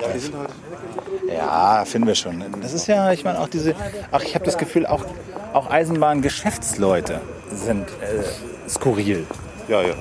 [0.00, 0.50] Ja, die sind halt
[1.32, 2.44] Ja, finden wir schon.
[2.60, 3.74] Das ist ja, ich meine, auch diese,
[4.12, 5.04] ach, ich habe das Gefühl, auch,
[5.52, 9.24] auch Eisenbahn-Geschäftsleute sind äh, skurril.
[9.68, 9.94] Ja, ja.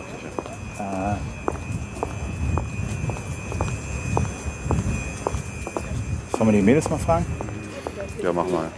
[6.32, 7.26] Sollen wir die Mädels mal fragen?
[8.22, 8.70] Ja, mach mal.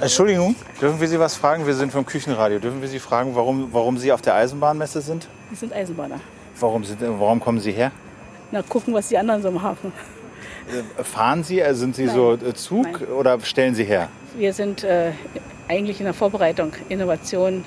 [0.00, 1.66] Entschuldigung, dürfen wir Sie was fragen?
[1.66, 2.58] Wir sind vom Küchenradio.
[2.58, 5.28] Dürfen wir Sie fragen, warum, warum Sie auf der Eisenbahnmesse sind?
[5.50, 6.20] Wir sind Eisenbahner.
[6.58, 7.92] Warum, sind, warum kommen Sie her?
[8.50, 9.92] Na, gucken, was die anderen so machen.
[10.98, 11.62] Äh, Fahren Sie?
[11.62, 13.08] Also sind Sie so äh, Zug Nein.
[13.08, 14.08] oder stellen Sie her?
[14.36, 15.12] Wir sind äh,
[15.68, 17.64] eigentlich in der Vorbereitung, Innovation,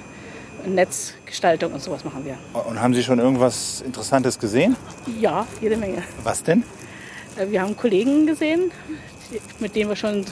[0.65, 2.37] Netzgestaltung und sowas machen wir.
[2.63, 4.75] Und haben Sie schon irgendwas Interessantes gesehen?
[5.21, 6.03] Ja, jede Menge.
[6.23, 6.63] Was denn?
[7.37, 8.71] Äh, Wir haben Kollegen gesehen,
[9.59, 10.25] mit denen wir schon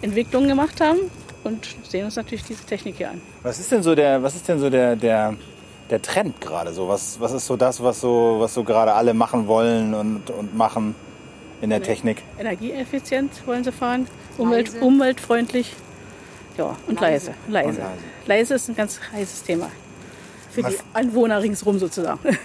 [0.00, 1.00] Entwicklungen gemacht haben
[1.44, 3.20] und sehen uns natürlich diese Technik hier an.
[3.42, 5.34] Was ist denn so der, was ist denn so der, der,
[5.90, 6.88] der Trend gerade so?
[6.88, 10.56] Was, was ist so das, was so, was so gerade alle machen wollen und, und
[10.56, 10.94] machen
[11.60, 12.22] in der Technik?
[12.38, 15.74] Energieeffizient wollen sie fahren, Umwelt, umweltfreundlich.
[16.56, 17.34] Ja, und leise.
[17.48, 17.68] Leise.
[17.68, 17.90] Und leise.
[18.26, 18.54] leise.
[18.54, 19.70] ist ein ganz heißes Thema.
[20.50, 22.18] Für die Was- Anwohner ringsherum sozusagen.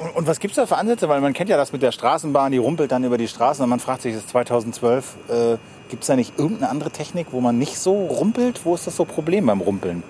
[0.00, 1.10] Und, und was gibt es da für Ansätze?
[1.10, 3.68] Weil man kennt ja das mit der Straßenbahn, die rumpelt dann über die Straßen und
[3.68, 5.56] man fragt sich, ist 2012, äh,
[5.90, 8.64] gibt es da nicht irgendeine andere Technik, wo man nicht so rumpelt?
[8.64, 10.02] Wo ist das so Problem beim Rumpeln?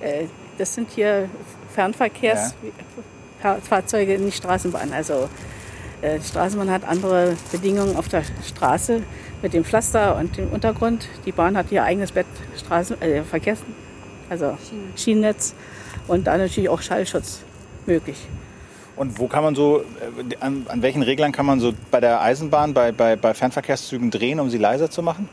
[0.00, 0.24] Äh,
[0.58, 1.28] Das sind hier
[1.74, 4.92] Fernverkehrsfahrzeuge, nicht Straßenbahn.
[4.92, 5.28] Also
[6.02, 9.02] äh, die Straßenbahn hat andere Bedingungen auf der Straße
[9.42, 11.06] mit dem Pflaster und dem Untergrund.
[11.26, 13.58] Die Bahn hat ihr eigenes Bett, Straßen, äh, Verkehrs,
[14.30, 14.56] also
[14.96, 15.54] Schienennetz
[16.08, 17.40] und dann natürlich auch Schallschutz
[17.86, 18.16] möglich.
[18.96, 22.20] Und wo kann man so, äh, an, an welchen Reglern kann man so bei der
[22.20, 25.28] Eisenbahn, bei, bei, bei Fernverkehrszügen drehen, um sie leiser zu machen?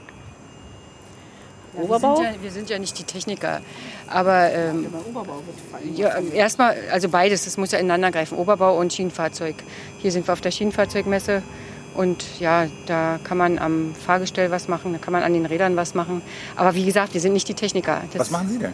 [1.74, 2.16] Ja, wir, Oberbau?
[2.16, 3.62] sind ja, wir sind ja nicht die Techniker.
[4.08, 4.88] Aber ähm,
[5.94, 9.56] ja, ähm, erstmal, also beides, das muss ja ineinander greifen, Oberbau und Schienenfahrzeug.
[10.00, 11.44] Hier sind wir auf der Schienenfahrzeugmesse
[11.96, 15.76] und ja, da kann man am Fahrgestell was machen, da kann man an den Rädern
[15.76, 16.22] was machen.
[16.56, 18.04] Aber wie gesagt, wir sind nicht die Techniker.
[18.14, 18.74] Das, Was machen Sie denn?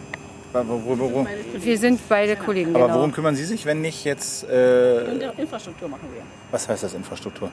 [0.52, 2.98] Wir sind beide Kollegen, Aber genau.
[2.98, 6.22] worum kümmern Sie sich, wenn nicht jetzt, äh, Infrastruktur machen wir.
[6.50, 7.50] was heißt das Infrastruktur?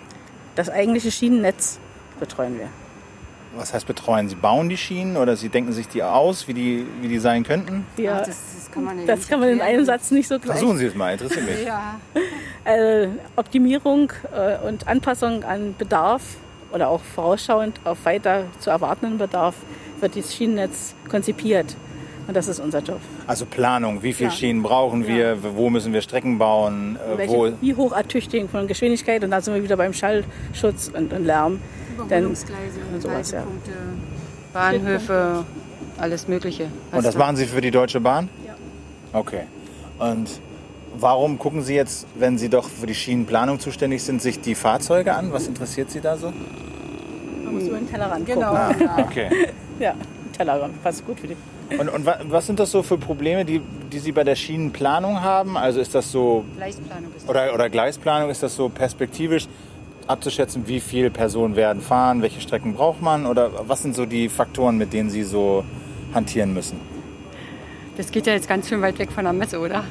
[0.56, 1.80] Das eigentliche Schienennetz
[2.20, 2.68] betreuen wir.
[3.56, 4.30] Was heißt betreuen?
[4.30, 7.44] Sie bauen die Schienen oder Sie denken sich die aus, wie die, wie die sein
[7.44, 7.86] könnten?
[7.96, 10.28] wir Ach, das, das kann man, ja das nicht kann man in einem Satz nicht
[10.28, 10.58] so gleich.
[10.58, 11.64] Versuchen Sie es mal, interessiert mich.
[11.66, 11.96] Ja.
[12.66, 16.24] äh, Optimierung äh, und Anpassung an Bedarf
[16.72, 19.56] oder auch vorausschauend auf weiter zu erwartenden Bedarf
[20.00, 21.76] wird das Schienennetz konzipiert.
[22.28, 23.00] Und das ist unser Job.
[23.28, 24.36] Also Planung, wie viele Ja.
[24.36, 27.44] Schienen brauchen wir, wo müssen wir Strecken bauen, äh, wo...
[27.44, 31.26] Welche, wie hoch ertüchtigen von Geschwindigkeit und da sind wir wieder beim Schallschutz und, und
[31.26, 31.60] Lärm.
[32.10, 33.40] Denn Überholungsgleise, sowas, ja.
[33.40, 33.72] Haltepunkte,
[34.54, 35.46] Bahnhöfe,
[35.98, 36.68] alles Mögliche.
[36.92, 38.30] Und das machen Sie für die Deutsche Bahn?
[38.48, 38.56] Ja.
[39.20, 39.42] Okay.
[40.00, 40.30] Und
[40.98, 45.14] warum gucken Sie jetzt, wenn Sie doch für die Schienenplanung zuständig sind, sich die Fahrzeuge
[45.14, 45.32] an?
[45.34, 46.32] Was interessiert Sie da so?
[47.44, 48.56] man muss über den Tellerrand Genau.
[48.56, 48.90] gucken.
[48.90, 49.30] Ah, okay.
[49.80, 49.96] Ja,
[50.34, 51.38] Tellerrand, passt gut für die.
[51.78, 55.22] Und, und wa- was sind das so für Probleme, die, die Sie bei der Schienenplanung
[55.22, 55.56] haben?
[55.58, 59.48] Also ist das so, Gleisplanung ist oder, oder Gleisplanung, ist das so perspektivisch
[60.08, 63.26] abzuschätzen, wie viele Personen werden fahren, welche Strecken braucht man?
[63.26, 65.64] Oder was sind so die Faktoren, mit denen Sie so
[66.14, 66.78] hantieren müssen?
[67.96, 69.86] Das geht ja jetzt ganz schön weit weg von der Messe, oder?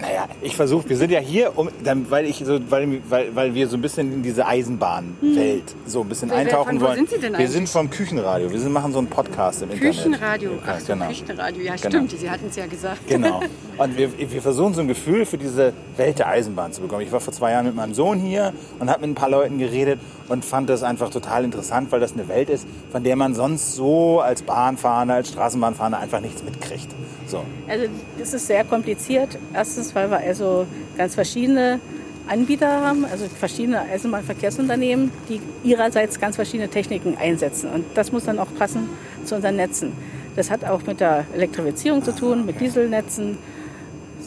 [0.00, 3.54] Naja, ich versuche, wir sind ja hier, um, dann, weil, ich so, weil, weil, weil
[3.54, 6.84] wir so ein bisschen in diese Eisenbahnwelt so ein bisschen Wer- wer- eintauchen von wo
[6.86, 6.96] wollen.
[6.96, 7.50] sind Sie denn wir eigentlich?
[7.50, 9.94] sind vom Küchenradio, wir sind, machen so einen Podcast im Internet.
[9.96, 10.50] Küchenradio.
[10.50, 11.06] Ja, Ach so, genau.
[11.08, 11.62] Küchenradio.
[11.62, 11.88] Ja, Genau.
[11.88, 12.10] stimmt.
[12.20, 13.06] Sie hatten es ja gesagt.
[13.08, 13.40] Genau.
[13.78, 17.02] Und wir, wir versuchen so ein Gefühl für diese Welt der Eisenbahn zu bekommen.
[17.02, 19.58] Ich war vor zwei Jahren mit meinem Sohn hier und habe mit ein paar Leuten
[19.58, 23.34] geredet und fand das einfach total interessant, weil das eine Welt ist, von der man
[23.34, 26.88] sonst so als Bahnfahrer, als Straßenbahnfahrer einfach nichts mitkriegt.
[27.26, 27.42] So.
[27.68, 27.84] Also
[28.18, 29.36] das ist sehr kompliziert.
[29.52, 31.80] Erstens, weil wir also ganz verschiedene
[32.28, 37.70] Anbieter haben, also verschiedene Eisenbahnverkehrsunternehmen, die ihrerseits ganz verschiedene Techniken einsetzen.
[37.70, 38.88] Und das muss dann auch passen
[39.24, 39.92] zu unseren Netzen.
[40.34, 43.38] Das hat auch mit der Elektrifizierung zu tun, mit Dieselnetzen,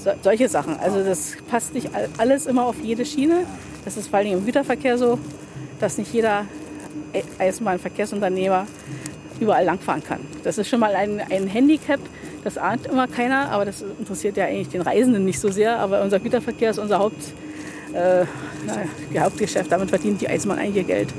[0.01, 0.77] so, solche Sachen.
[0.79, 3.43] Also das passt nicht all- alles immer auf jede Schiene.
[3.83, 5.19] Das ist vor allem im Güterverkehr so,
[5.79, 6.45] dass nicht jeder
[7.37, 8.65] Eisenbahnverkehrsunternehmer
[9.39, 10.19] überall langfahren kann.
[10.43, 11.99] Das ist schon mal ein, ein Handicap.
[12.43, 15.79] Das ahnt immer keiner, aber das interessiert ja eigentlich den Reisenden nicht so sehr.
[15.79, 17.21] Aber unser Güterverkehr ist unser Haupt,
[17.93, 18.25] äh,
[19.13, 19.71] na, Hauptgeschäft.
[19.71, 21.09] Damit verdient die Eisenbahn eigentlich ihr Geld.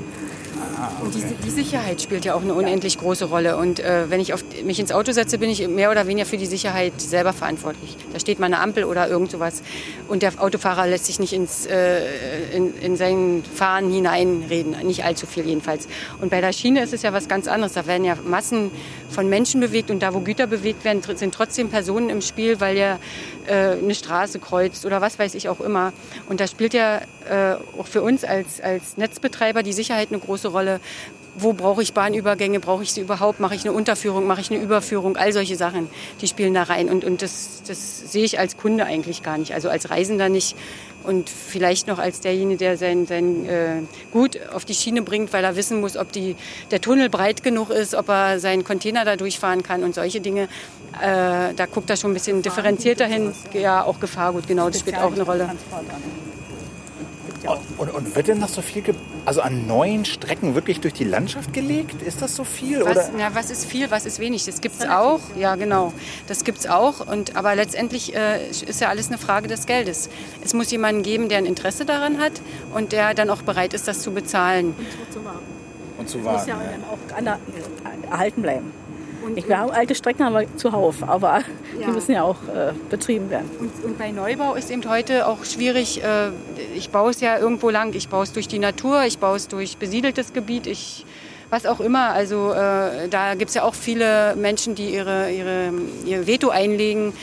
[1.01, 3.57] Und die, die Sicherheit spielt ja auch eine unendlich große Rolle.
[3.57, 6.37] Und äh, wenn ich auf, mich ins Auto setze, bin ich mehr oder weniger für
[6.37, 7.97] die Sicherheit selber verantwortlich.
[8.13, 9.61] Da steht mal eine Ampel oder irgend sowas.
[10.07, 14.75] Und der Autofahrer lässt sich nicht ins, äh, in, in sein Fahren hineinreden.
[14.83, 15.87] Nicht allzu viel jedenfalls.
[16.19, 17.73] Und bei der Schiene ist es ja was ganz anderes.
[17.73, 18.71] Da werden ja Massen
[19.09, 19.91] von Menschen bewegt.
[19.91, 22.99] Und da, wo Güter bewegt werden, sind trotzdem Personen im Spiel, weil ja
[23.47, 25.93] äh, eine Straße kreuzt oder was weiß ich auch immer.
[26.29, 30.47] Und da spielt ja äh, auch für uns als, als Netzbetreiber die Sicherheit eine große
[30.49, 30.79] Rolle.
[31.35, 32.59] Wo brauche ich Bahnübergänge?
[32.59, 33.39] Brauche ich sie überhaupt?
[33.39, 34.27] Mache ich eine Unterführung?
[34.27, 35.15] Mache ich eine Überführung?
[35.15, 36.89] All solche Sachen, die spielen da rein.
[36.89, 39.53] Und, und das, das sehe ich als Kunde eigentlich gar nicht.
[39.53, 40.57] Also als Reisender nicht.
[41.03, 45.43] Und vielleicht noch als derjenige, der sein, sein äh, Gut auf die Schiene bringt, weil
[45.43, 46.35] er wissen muss, ob die,
[46.69, 50.43] der Tunnel breit genug ist, ob er seinen Container da durchfahren kann und solche Dinge.
[51.01, 53.33] Äh, da guckt er schon ein bisschen differenzierter hin.
[53.53, 55.49] Ja, auch Gefahrgut, genau, das spielt auch eine Rolle.
[57.81, 58.83] Und, und wird denn noch so viel,
[59.25, 62.03] also an neuen Strecken wirklich durch die Landschaft gelegt?
[62.03, 62.85] Ist das so viel?
[62.85, 63.09] Was, oder?
[63.17, 64.45] na, was ist viel, was ist wenig?
[64.45, 65.19] Das gibt's auch.
[65.35, 65.91] Ja, genau.
[66.27, 67.07] Das gibt's auch.
[67.07, 70.11] Und, aber letztendlich äh, ist ja alles eine Frage des Geldes.
[70.45, 72.33] Es muss jemanden geben, der ein Interesse daran hat
[72.75, 74.75] und der dann auch bereit ist, das zu bezahlen.
[75.97, 76.49] Und zu muss warten.
[76.49, 76.59] ja
[77.15, 78.71] dann auch erhalten bleiben.
[79.35, 81.39] Ich, wir haben alte Strecken haben wir zuhauf, aber
[81.79, 81.87] Ja.
[81.87, 83.49] die müssen ja auch äh, betrieben werden.
[83.59, 86.03] Und, und bei Neubau ist eben heute auch schwierig.
[86.03, 86.29] Äh,
[86.75, 87.93] ich baue es ja irgendwo lang.
[87.93, 90.67] Ich baue es durch die Natur, ich baue es durch besiedeltes Gebiet.
[90.67, 91.05] Ich
[91.49, 92.11] was auch immer.
[92.11, 95.73] Also äh, da gibt es ja auch viele Menschen, die ihre, ihre,
[96.05, 97.13] ihr Veto einlegen,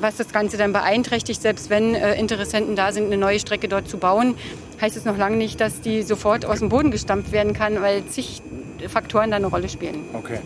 [0.00, 1.40] was das Ganze dann beeinträchtigt.
[1.40, 4.34] Selbst wenn äh, Interessenten da sind, eine neue Strecke dort zu bauen,
[4.80, 8.04] heißt es noch lange nicht, dass die sofort aus dem Boden gestampft werden kann, weil
[8.06, 8.42] zig
[8.88, 10.02] Faktoren da eine Rolle spielen.
[10.14, 10.38] Okay.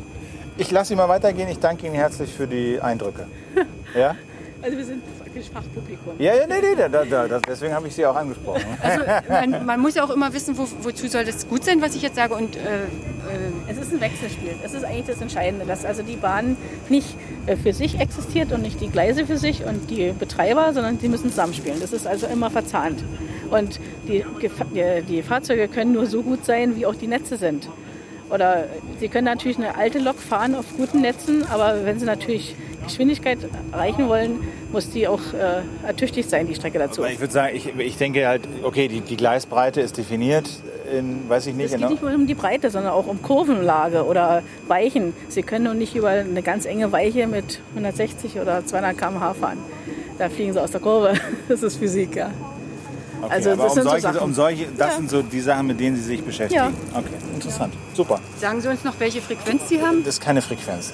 [0.56, 1.48] Ich lasse Sie mal weitergehen.
[1.48, 3.26] Ich danke Ihnen herzlich für die Eindrücke.
[3.96, 4.16] Ja?
[4.60, 6.14] Also wir sind praktisch Fachpublikum.
[6.18, 8.64] Ja, ja, nee, nee, da, da, da, deswegen habe ich Sie auch angesprochen.
[8.82, 11.94] Also man, man muss ja auch immer wissen, wo, wozu soll das gut sein, was
[11.94, 12.34] ich jetzt sage.
[12.34, 12.60] Und äh,
[13.68, 14.54] Es ist ein Wechselspiel.
[14.64, 16.56] Das ist eigentlich das Entscheidende, dass also die Bahn
[16.88, 17.14] nicht
[17.46, 21.08] äh, für sich existiert und nicht die Gleise für sich und die Betreiber, sondern die
[21.08, 21.78] müssen zusammenspielen.
[21.80, 23.04] Das ist also immer verzahnt.
[23.50, 24.24] Und die,
[25.08, 27.68] die Fahrzeuge können nur so gut sein, wie auch die Netze sind.
[28.30, 28.64] Oder
[29.00, 33.38] sie können natürlich eine alte Lok fahren auf guten Netzen, aber wenn sie natürlich Geschwindigkeit
[33.72, 34.40] erreichen wollen,
[34.72, 37.02] muss die auch äh, ertüchtigt sein, die Strecke dazu.
[37.02, 40.48] Aber ich würde sagen, ich, ich denke halt, okay, die, die Gleisbreite ist definiert
[40.92, 41.90] in, weiß ich nicht, Es geht genau.
[41.90, 45.14] nicht nur um die Breite, sondern auch um Kurvenlage oder Weichen.
[45.28, 49.58] Sie können nun nicht über eine ganz enge Weiche mit 160 oder 200 km/h fahren.
[50.18, 51.14] Da fliegen sie aus der Kurve.
[51.48, 52.30] Das ist Physik, ja.
[53.24, 54.18] Okay, also aber das um sind so solche, Sachen.
[54.20, 54.96] um solche, das Ja.
[54.96, 56.74] sind so die Sachen, mit denen Sie sich beschäftigen.
[56.94, 57.74] Okay, interessant.
[57.94, 58.20] Super.
[58.40, 60.04] Sagen Sie uns noch, welche Frequenz Sie haben?
[60.04, 60.92] Das ist keine Frequenz.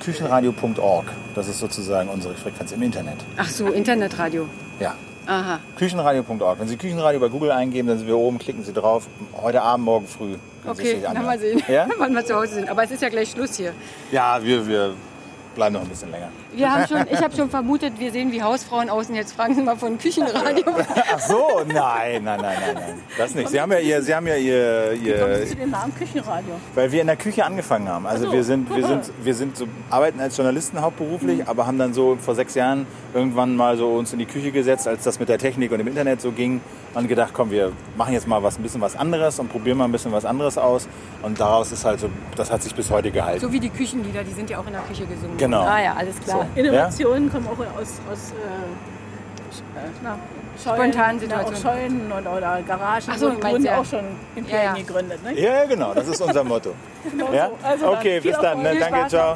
[0.00, 3.16] Küchenradio.org, das ist sozusagen unsere Frequenz im Internet.
[3.36, 4.46] Ach so, Internetradio.
[4.78, 4.94] Ja.
[5.26, 5.58] Aha.
[5.76, 6.60] Küchenradio.org.
[6.60, 9.08] Wenn Sie Küchenradio bei Google eingeben, dann sind wir oben, klicken Sie drauf.
[9.42, 10.36] Heute Abend, morgen früh.
[10.64, 11.88] Okay, dann mal sehen, Ja?
[11.98, 12.68] wann wir zu Hause sind.
[12.68, 13.72] Aber es ist ja gleich Schluss hier.
[14.12, 14.94] Ja, wir, wir
[15.56, 16.28] bleiben noch ein bisschen länger.
[16.54, 19.14] Wir haben schon, ich habe schon vermutet, wir sehen wie Hausfrauen außen.
[19.14, 20.64] Jetzt fragen Sie mal von Küchenradio.
[21.12, 23.02] Ach so, nein, nein, nein, nein, nein.
[23.18, 23.48] Das nicht.
[23.48, 25.94] Sie haben ja ihr, Sie haben ja ihr, Wie kommen Sie ihr zu dem Namen
[25.94, 26.54] Küchenradio?
[26.74, 28.06] Weil wir in der Küche angefangen haben.
[28.06, 28.32] Also so.
[28.32, 32.16] wir sind, wir sind, wir sind so, arbeiten als Journalisten hauptberuflich, aber haben dann so
[32.20, 35.38] vor sechs Jahren irgendwann mal so uns in die Küche gesetzt, als das mit der
[35.38, 36.60] Technik und dem Internet so ging
[36.94, 39.84] und gedacht, komm, wir machen jetzt mal was, ein bisschen was anderes und probieren mal
[39.84, 40.88] ein bisschen was anderes aus.
[41.22, 43.40] Und daraus ist halt so, das hat sich bis heute gehalten.
[43.40, 45.36] So wie die Küchenlieder, die sind ja auch in der Küche gesungen.
[45.46, 45.62] Genau.
[45.64, 46.46] Ah ja, alles klar.
[46.54, 46.60] So.
[46.60, 50.18] Innovationen kommen auch aus, aus äh, na,
[50.60, 51.56] Spontanen na, auch Situationen.
[51.56, 53.78] Scheunen oder, oder Garagen Ach so, wurden, ja.
[53.78, 54.04] auch schon
[54.34, 54.82] in Ja, Ferien ja.
[54.82, 55.22] gegründet.
[55.22, 55.40] Ne?
[55.40, 56.74] Ja, genau, das ist unser Motto.
[57.10, 57.48] Genau Ja?
[57.48, 57.66] so.
[57.66, 58.62] Also dann Okay, bis dann.
[58.62, 58.76] Ne?
[58.78, 59.10] Danke, Spaß.
[59.10, 59.34] ciao.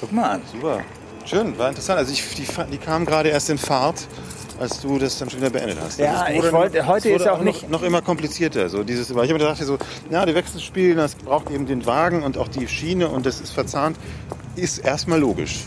[0.00, 0.42] Guck mal an.
[0.50, 0.80] Super.
[1.24, 1.98] Schön, war interessant.
[1.98, 4.06] Also ich, die, die kamen gerade erst in Fahrt,
[4.60, 5.98] als du das dann schon wieder beendet hast.
[5.98, 8.68] Ja, Das ich wurde- wollte- heute ist ja auch noch, nicht- noch immer komplizierter.
[8.68, 9.78] So dieses, weil ich habe mir gedacht, so,
[10.10, 13.50] ja, die Wechselspiele, das braucht eben den Wagen und auch die Schiene und das ist
[13.52, 13.96] verzahnt,
[14.56, 15.60] ist erstmal logisch,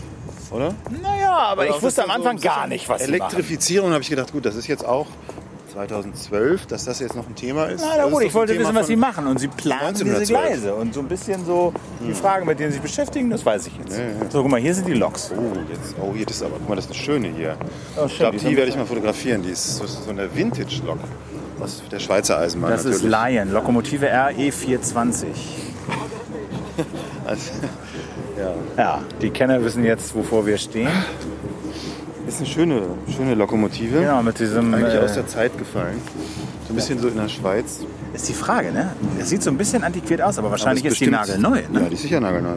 [0.52, 0.74] oder?
[1.02, 3.02] Naja, aber Oder ich auch wusste am dann Anfang so- gar nicht, was.
[3.02, 5.08] Elektrifizierung habe ich gedacht, gut, das ist jetzt auch
[5.74, 7.80] 2012, dass das jetzt noch ein Thema ist.
[7.84, 9.26] Na, na gut, ist ich wollte Thema wissen, was sie machen.
[9.26, 10.28] Und sie planen diese 1912.
[10.28, 10.74] Gleise.
[10.74, 11.72] Und so ein bisschen so
[12.06, 14.00] die Fragen, mit denen sie sich beschäftigen, das weiß ich jetzt.
[14.30, 15.32] So, guck mal, hier sind die Loks.
[15.36, 17.56] Oh, jetzt, oh, hier, das ist aber, guck mal, das ist eine schöne hier.
[17.96, 19.42] Oh, ich glaube, die die, werde ich mal fotografieren.
[19.42, 20.98] Die ist so, so eine Vintage-Lok
[21.60, 23.34] aus der Schweizer Eisenbahn Das ist natürlich.
[23.36, 25.26] Lion, Lokomotive RE420.
[27.26, 27.52] Also,
[28.76, 30.90] Ja, die Kenner wissen jetzt, wovor wir stehen.
[32.26, 32.82] Ist eine schöne,
[33.14, 34.00] schöne Lokomotive.
[34.00, 34.72] Genau, mit diesem.
[34.74, 36.00] Eigentlich äh, aus der Zeit gefallen.
[36.66, 37.80] So ein bisschen so in der Schweiz.
[38.14, 38.92] ist die Frage, ne?
[39.20, 41.60] Es sieht so ein bisschen antiquiert aus, aber wahrscheinlich Aber ist die bestimmt- nagelneu.
[41.72, 41.86] Ja, Ne?
[41.90, 42.56] die ist sicher nagelneu.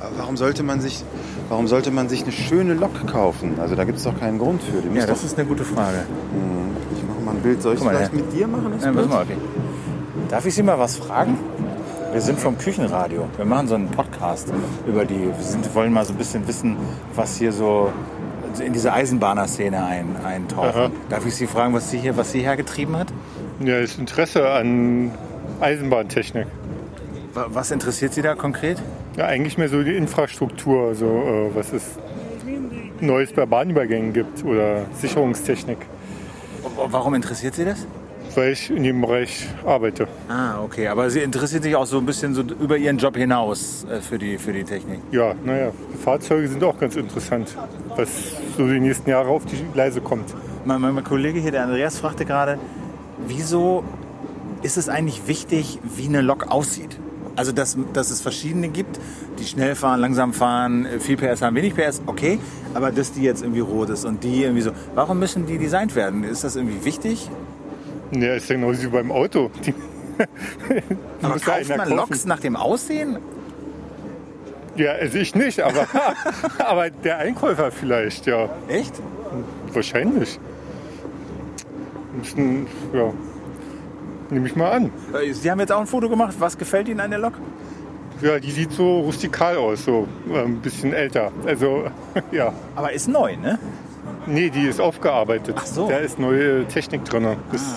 [0.00, 1.04] Aber warum sollte man sich,
[1.48, 3.54] warum sollte man sich eine schöne Lok kaufen?
[3.60, 4.80] Also da gibt es doch keinen Grund für.
[4.80, 5.98] Die Ja, das doch, ist eine gute Frage.
[6.96, 7.62] ich mache mal ein Bild.
[7.62, 8.18] Soll ich mal, vielleicht ja.
[8.20, 8.72] mit dir machen?
[8.76, 9.08] Das Ja, Bild?
[9.08, 9.36] mal, okay.
[10.28, 11.36] Darf ich Sie mal was fragen?
[12.12, 13.26] Wir sind vom Küchenradio.
[13.36, 14.52] Wir machen so einen Podcast
[14.86, 15.18] über die.
[15.18, 16.76] Wir sind, wollen mal so ein bisschen wissen,
[17.14, 17.90] was hier so
[18.60, 20.92] in diese Eisenbahner-Szene ein, eintauchen.
[21.08, 23.08] Darf ich Sie fragen, was Sie hier, was Sie hergetrieben hat?
[23.60, 25.10] Ja, das Interesse an
[25.60, 26.46] Eisenbahntechnik.
[27.34, 28.78] Wa- Was interessiert Sie da konkret?
[29.16, 31.82] Ja, eigentlich mehr so die Infrastruktur, also äh, was es
[33.00, 35.78] Neues bei Bahnübergängen gibt oder Sicherungstechnik,
[36.76, 37.86] Warum interessiert Sie das?
[38.36, 40.08] Weil ich in dem Bereich arbeite.
[40.28, 40.88] Ah, okay.
[40.88, 44.18] Aber Sie interessiert sich auch so ein bisschen so über Ihren Job hinaus äh, für,
[44.18, 45.00] die, für die Technik.
[45.10, 45.72] Ja, naja,
[46.04, 47.56] Fahrzeuge sind auch ganz interessant,
[47.96, 48.08] was
[48.56, 50.34] so die nächsten Jahre auf die Gleise kommt.
[50.64, 52.58] Mein, mein, mein Kollege hier, der Andreas, fragte gerade,
[53.26, 53.84] wieso
[54.62, 56.98] ist es eigentlich wichtig, wie eine Lok aussieht?
[57.34, 59.00] Also, dass, dass es verschiedene gibt,
[59.38, 62.38] die schnell fahren, langsam fahren, äh, viel PS haben, wenig PS, okay.
[62.74, 64.72] Aber dass die jetzt irgendwie rot ist und die irgendwie so.
[64.94, 66.24] Warum müssen die designt werden?
[66.24, 67.30] Ist das irgendwie wichtig?
[68.12, 69.50] Ja, ist ja genauso wie beim Auto.
[69.64, 69.74] Die
[71.22, 71.96] Aber kauft man kaufen.
[71.96, 73.18] Loks nach dem Aussehen?
[74.76, 75.86] Ja, also ich nicht, aber,
[76.58, 78.48] aber der Einkäufer vielleicht, ja.
[78.68, 78.94] Echt?
[79.72, 80.38] Wahrscheinlich.
[82.16, 83.12] Müssen, ja,
[84.30, 84.90] nehme ich mal an.
[85.14, 86.34] Äh, Sie haben jetzt auch ein Foto gemacht.
[86.38, 87.34] Was gefällt Ihnen an der Lok?
[88.20, 91.32] Ja, die sieht so rustikal aus, so äh, ein bisschen älter.
[91.46, 91.84] Also,
[92.30, 92.52] ja.
[92.76, 93.58] Aber ist neu, ne?
[94.26, 95.56] Nee, die ist aufgearbeitet.
[95.58, 95.86] Ach so.
[95.86, 95.90] Ah.
[95.90, 97.36] Da ist neue Technik drin.
[97.50, 97.74] Das ist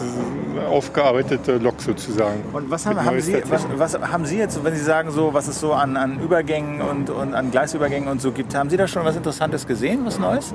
[0.52, 2.44] eine aufgearbeitete Lok sozusagen.
[2.54, 5.48] Und was haben, haben, Sie, was, was haben Sie jetzt, wenn Sie sagen, so, was
[5.48, 8.88] es so an, an Übergängen und, und an Gleisübergängen und so gibt, haben Sie da
[8.88, 10.54] schon was Interessantes gesehen, was Neues?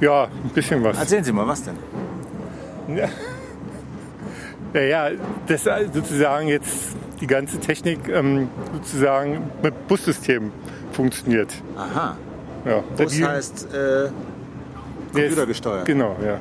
[0.00, 0.98] Ja, ein bisschen was.
[0.98, 1.76] Erzählen Sie mal, was denn?
[4.74, 5.10] Ja, ja,
[5.46, 5.64] das
[5.94, 10.52] sozusagen jetzt die ganze Technik ähm, sozusagen mit Bussystem
[10.92, 11.54] funktioniert.
[11.74, 12.18] Aha.
[12.66, 14.10] Ja, Bus heißt äh,
[15.12, 15.86] computergesteuert.
[15.86, 16.38] Genau, ja.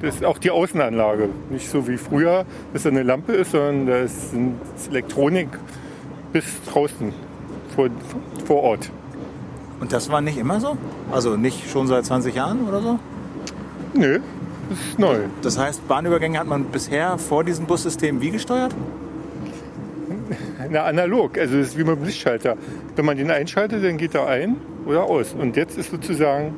[0.00, 1.28] Das ist auch die Außenanlage.
[1.50, 4.32] Nicht so wie früher, dass da eine Lampe ist, sondern da ist
[4.90, 5.48] Elektronik
[6.32, 7.12] bis draußen
[7.74, 7.88] vor,
[8.44, 8.90] vor Ort.
[9.80, 10.76] Und das war nicht immer so?
[11.10, 12.98] Also nicht schon seit 20 Jahren oder so?
[13.94, 14.20] Nö,
[14.70, 15.18] das ist neu.
[15.42, 18.74] Das heißt, Bahnübergänge hat man bisher vor diesem Bussystem wie gesteuert?
[20.70, 21.38] Na, analog.
[21.38, 22.56] Also das ist wie mit dem Lichtschalter.
[22.94, 25.34] Wenn man den einschaltet, dann geht er ein oder aus.
[25.38, 26.54] Und jetzt ist sozusagen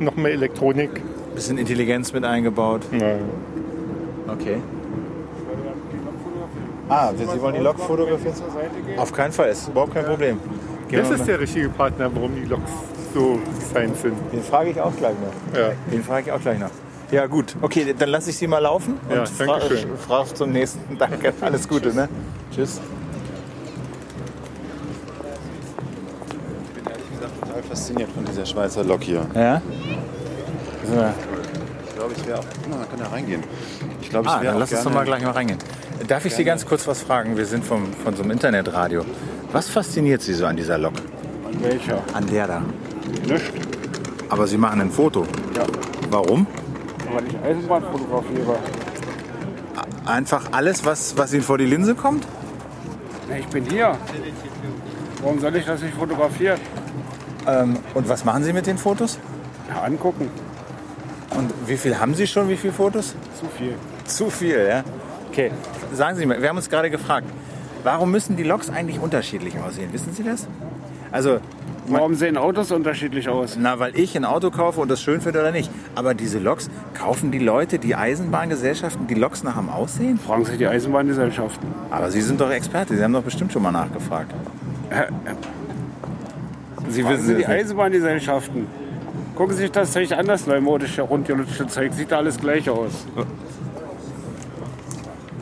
[0.00, 0.90] noch mehr Elektronik.
[1.34, 2.82] Bisschen Intelligenz mit eingebaut.
[2.90, 3.20] Nein.
[4.28, 4.56] Okay.
[6.88, 8.34] Ah, Sie wollen die Lok fotografieren?
[8.96, 10.40] Auf keinen Fall, ist überhaupt kein Problem.
[10.88, 12.70] Gehen Das ist der richtige Partner, warum die Loks
[13.14, 14.14] so designt sind.
[14.32, 15.58] Den frage ich auch gleich noch.
[15.58, 15.70] Ja.
[15.92, 16.70] Den frage ich auch gleich noch.
[17.12, 19.96] Ja gut, okay, dann lasse ich Sie mal laufen Ja, und fra danke schön.
[19.98, 20.96] frage zum nächsten.
[20.98, 22.08] Danke, alles Gute, ne?
[22.54, 22.80] Tschüss.
[26.76, 29.26] Ich bin ehrlich gesagt total fasziniert von dieser Schweizer Lok hier.
[29.34, 29.60] Ja?
[30.90, 30.96] So.
[31.86, 32.44] Ich glaube, ich wäre auch.
[32.68, 33.42] Na, man kann da reingehen.
[34.00, 35.58] Ich glaube, ich Ah, wäre lass uns gerne, doch mal gleich mal reingehen.
[36.08, 37.36] Darf ich Sie ganz kurz was fragen?
[37.36, 39.04] Wir sind vom, von so einem Internetradio.
[39.52, 40.94] Was fasziniert Sie so an dieser Lok?
[41.46, 42.02] An welcher?
[42.14, 42.62] An der da?
[43.28, 43.52] Nicht.
[44.28, 45.26] Aber Sie machen ein Foto.
[45.56, 45.64] Ja.
[46.10, 46.46] Warum?
[47.12, 48.56] Weil ich Eisenbahn fotografiere.
[50.06, 52.26] Einfach alles, was, was Ihnen vor die Linse kommt?
[53.28, 53.96] Na, Ich bin hier.
[55.22, 56.58] Warum soll ich das nicht fotografieren?
[57.46, 59.18] Ähm, und was machen Sie mit den Fotos?
[59.68, 60.30] Ja, angucken.
[61.40, 62.50] Und wie viel haben Sie schon?
[62.50, 63.14] Wie viele Fotos?
[63.38, 63.74] Zu viel.
[64.04, 64.84] Zu viel, ja?
[65.30, 65.50] Okay,
[65.94, 67.26] sagen Sie mal, wir haben uns gerade gefragt,
[67.82, 69.90] warum müssen die Loks eigentlich unterschiedlich aussehen?
[69.92, 70.46] Wissen Sie das?
[71.10, 71.38] Also,
[71.86, 73.56] Warum sehen Autos unterschiedlich aus?
[73.58, 75.70] na, weil ich ein Auto kaufe und das schön finde oder nicht.
[75.94, 80.18] Aber diese Loks, kaufen die Leute, die Eisenbahngesellschaften, die Loks nach dem Aussehen?
[80.18, 81.68] Fragen Sie die Eisenbahngesellschaften.
[81.90, 84.30] Aber Sie sind doch Experte, Sie haben doch bestimmt schon mal nachgefragt.
[86.90, 87.48] Sie Fragen wissen Sie die nicht.
[87.48, 88.66] Eisenbahngesellschaften.
[89.40, 91.94] Gucken Sie sich das Zeug an, das neumodische, rundgelutschte Zeug.
[91.94, 93.06] Sieht da alles gleich aus.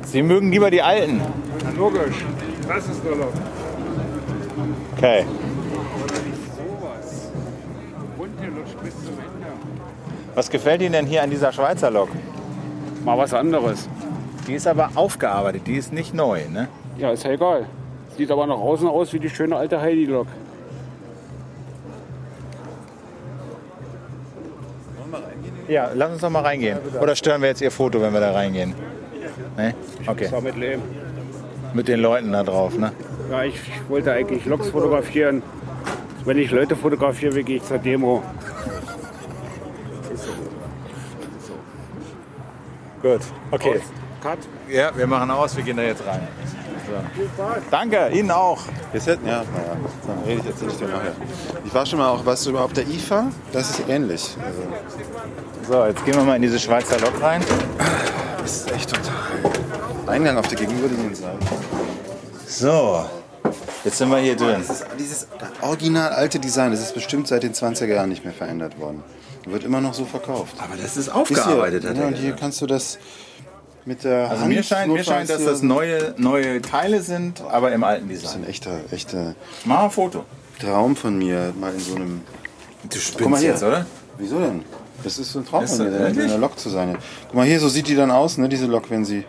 [0.04, 1.20] Sie mögen lieber die alten.
[1.64, 2.24] Na, logisch.
[2.68, 3.32] Das ist der Lok.
[4.96, 5.26] Okay.
[10.37, 12.11] Was gefällt Ihnen denn hier an dieser Schweizer Lok?
[13.04, 13.88] Mal was anderes.
[14.46, 16.68] Die ist aber aufgearbeitet, die ist nicht neu, ne?
[16.98, 17.66] Ja, ist ja egal.
[18.16, 20.28] Sieht aber nach außen aus wie die schöne alte Heidi-Lok.
[25.68, 26.79] Ja, lass uns doch mal reingehen.
[27.01, 28.75] Oder stören wir jetzt Ihr Foto, wenn wir da reingehen?
[29.57, 29.75] Ne?
[30.07, 30.29] Okay.
[30.40, 30.83] Mit Leben.
[31.75, 32.92] Mit den Leuten da drauf, ne?
[33.31, 35.42] Ja, ich wollte eigentlich Loks fotografieren.
[36.25, 38.23] Wenn ich Leute fotografiere, wie gehe ich zur Demo.
[43.03, 43.21] Gut.
[43.51, 43.81] Okay.
[44.23, 44.38] Cut.
[44.68, 46.27] Ja, wir machen aus, wir gehen da jetzt rein.
[46.88, 47.44] So.
[47.70, 48.61] Danke, Ihnen auch.
[48.92, 51.12] Jetzt hätten, ja, naja, dann rede ich jetzt nicht nachher.
[51.64, 54.37] Ich war schon mal auch, weißt du, auf der IFA, das ist ähnlich.
[54.44, 54.62] Also,
[55.72, 57.42] So, jetzt gehen wir mal in diese Schweizer Lok rein.
[58.40, 59.14] das ist echt total.
[60.07, 61.38] Eingang auf der gegenüberliegenden Seite.
[62.46, 63.05] So,
[63.85, 64.64] jetzt sind wir hier drin.
[64.66, 65.27] Das ist dieses
[65.61, 69.03] original alte Design, das ist bestimmt seit den 20er Jahren nicht mehr verändert worden.
[69.44, 70.55] Wird immer noch so verkauft.
[70.59, 72.98] Aber das ist Ist aufgearbeitet, hier, hat ja, er und hier kannst du das
[73.88, 77.72] mit der Also Hand mir scheint, mir scheint, dass das neue, neue Teile sind, aber
[77.72, 78.42] im alten Das ist Design.
[78.44, 80.24] ein echter, echter Mach ein Foto.
[80.61, 82.20] Traum von mir, mal in so einem.
[82.90, 83.51] Du Guck mal hier.
[83.51, 83.87] jetzt, oder?
[84.18, 84.62] Wieso denn?
[85.03, 86.96] Das ist so ein Traum Ist von mir, in einer Lok zu sein.
[87.27, 89.24] Guck mal hier, so sieht die dann aus, ne, diese Lok, wenn sie.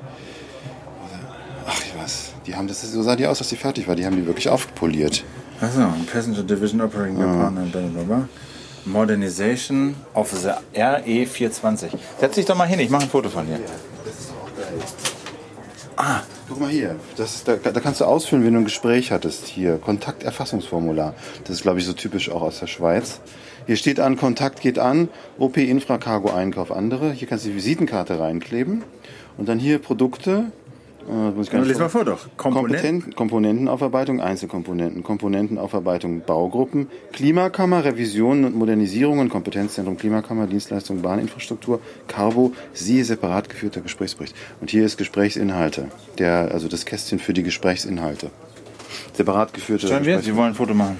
[1.66, 2.34] Ach, ich weiß.
[2.48, 3.96] Die haben das, so sah die aus, als die fertig war.
[3.96, 5.24] Die haben die wirklich aufpoliert.
[5.62, 8.30] Achso, Passenger Division Operating Partner, bla bla bla.
[8.86, 11.90] Modernization of the RE420.
[12.20, 13.60] Setz dich doch mal hin, ich mache ein Foto von dir.
[16.02, 16.96] Ah, guck mal hier.
[17.18, 19.48] Das ist, da, da kannst du ausfüllen, wenn du ein Gespräch hattest.
[19.48, 21.14] Hier, Kontakterfassungsformular.
[21.44, 23.20] Das ist, glaube ich, so typisch auch aus der Schweiz.
[23.68, 27.12] Hier steht an, Kontakt geht an, OP Infra Cargo Einkauf andere.
[27.12, 28.86] Hier kannst du die Visitenkarte reinkleben.
[29.38, 30.54] Und dann hier Produkte.
[31.10, 32.28] Äh, muss ich gar lies mal vor doch.
[32.38, 33.02] Komponenten.
[33.02, 43.04] Komponenten, Komponentenaufarbeitung, Einzelkomponenten, Komponentenaufarbeitung, Baugruppen, Klimakammer, Revisionen und Modernisierungen, Kompetenzzentrum Klimakammer, Dienstleistung, Bahninfrastruktur, Carbo, siehe
[43.04, 44.36] separat geführter Gesprächsbericht.
[44.62, 45.88] Und hier ist Gesprächsinhalte,
[46.20, 48.30] der, also das Kästchen für die Gesprächsinhalte.
[49.14, 51.00] Separat geführte Schauen wir, Sie wollen ein Foto machen.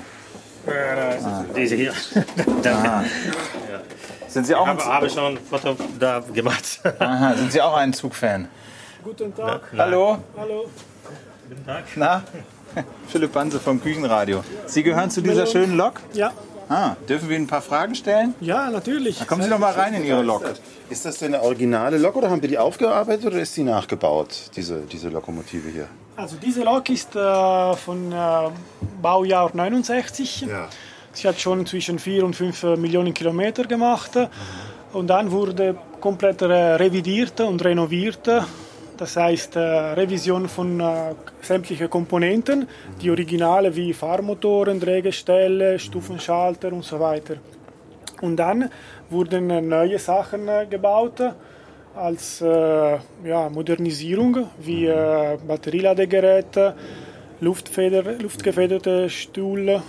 [1.56, 1.94] Diese hier.
[2.66, 3.04] Aha.
[4.28, 6.82] Sind Sie auch ein habe, habe ich noch ein Foto da gemacht.
[7.00, 8.48] Aha, sind Sie auch ein Zugfan?
[9.04, 9.62] Guten Tag.
[9.78, 10.18] Hallo?
[10.38, 10.66] Hallo.
[11.48, 11.86] Guten Tag.
[11.96, 12.24] Na?
[13.08, 14.44] Philipp Banse vom Küchenradio.
[14.66, 16.02] Sie gehören zu dieser schönen Lok?
[16.14, 16.34] Ja.
[16.68, 18.36] Ah, dürfen wir Ihnen ein paar Fragen stellen?
[18.42, 19.18] Ja, natürlich.
[19.20, 20.44] Da kommen Sie doch mal rein in Ihre Lok.
[20.90, 24.52] Ist das denn eine originale Lok oder haben wir die aufgearbeitet oder ist die nachgebaut,
[24.56, 25.88] diese, diese Lokomotive hier?
[26.18, 28.50] Also diese Lok ist äh, von äh,
[29.02, 30.46] Baujahr 69.
[31.14, 34.12] Sie hat schon zwischen 4 und 5 Millionen Kilometer gemacht.
[34.92, 38.28] Und dann wurde komplett äh, revidiert und renoviert.
[39.00, 42.68] Das heißt, äh, Revision von äh, sämtlichen Komponenten,
[43.02, 47.36] die Originale wie Fahrmotoren, Drehgestelle, Stufenschalter und so weiter.
[48.20, 48.70] Und dann
[49.10, 51.22] wurden äh, neue Sachen äh, gebaut
[51.96, 56.76] als äh, ja, Modernisierung wie äh, Batterieladegeräte,
[57.40, 59.82] luftgefederte Stuhl,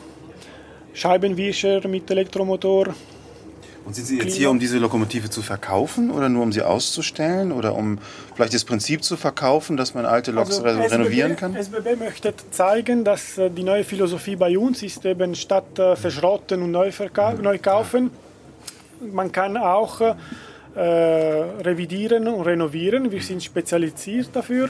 [0.92, 2.94] Scheibenwischer mit Elektromotor.
[3.86, 7.50] Und sind Sie jetzt hier, um diese Lokomotive zu verkaufen oder nur um sie auszustellen
[7.50, 7.98] oder um
[8.36, 11.56] vielleicht das Prinzip zu verkaufen, dass man alte Loks re renovieren kann?
[11.56, 16.62] SBB möchte zeigen, dass äh, die neue Philosophie bei uns ist eben statt äh, verschrotten
[16.62, 18.10] und neu, verkau- neu kaufen,
[19.12, 23.10] man kann auch äh, revidieren und renovieren.
[23.10, 24.68] Wir sind spezialisiert dafür.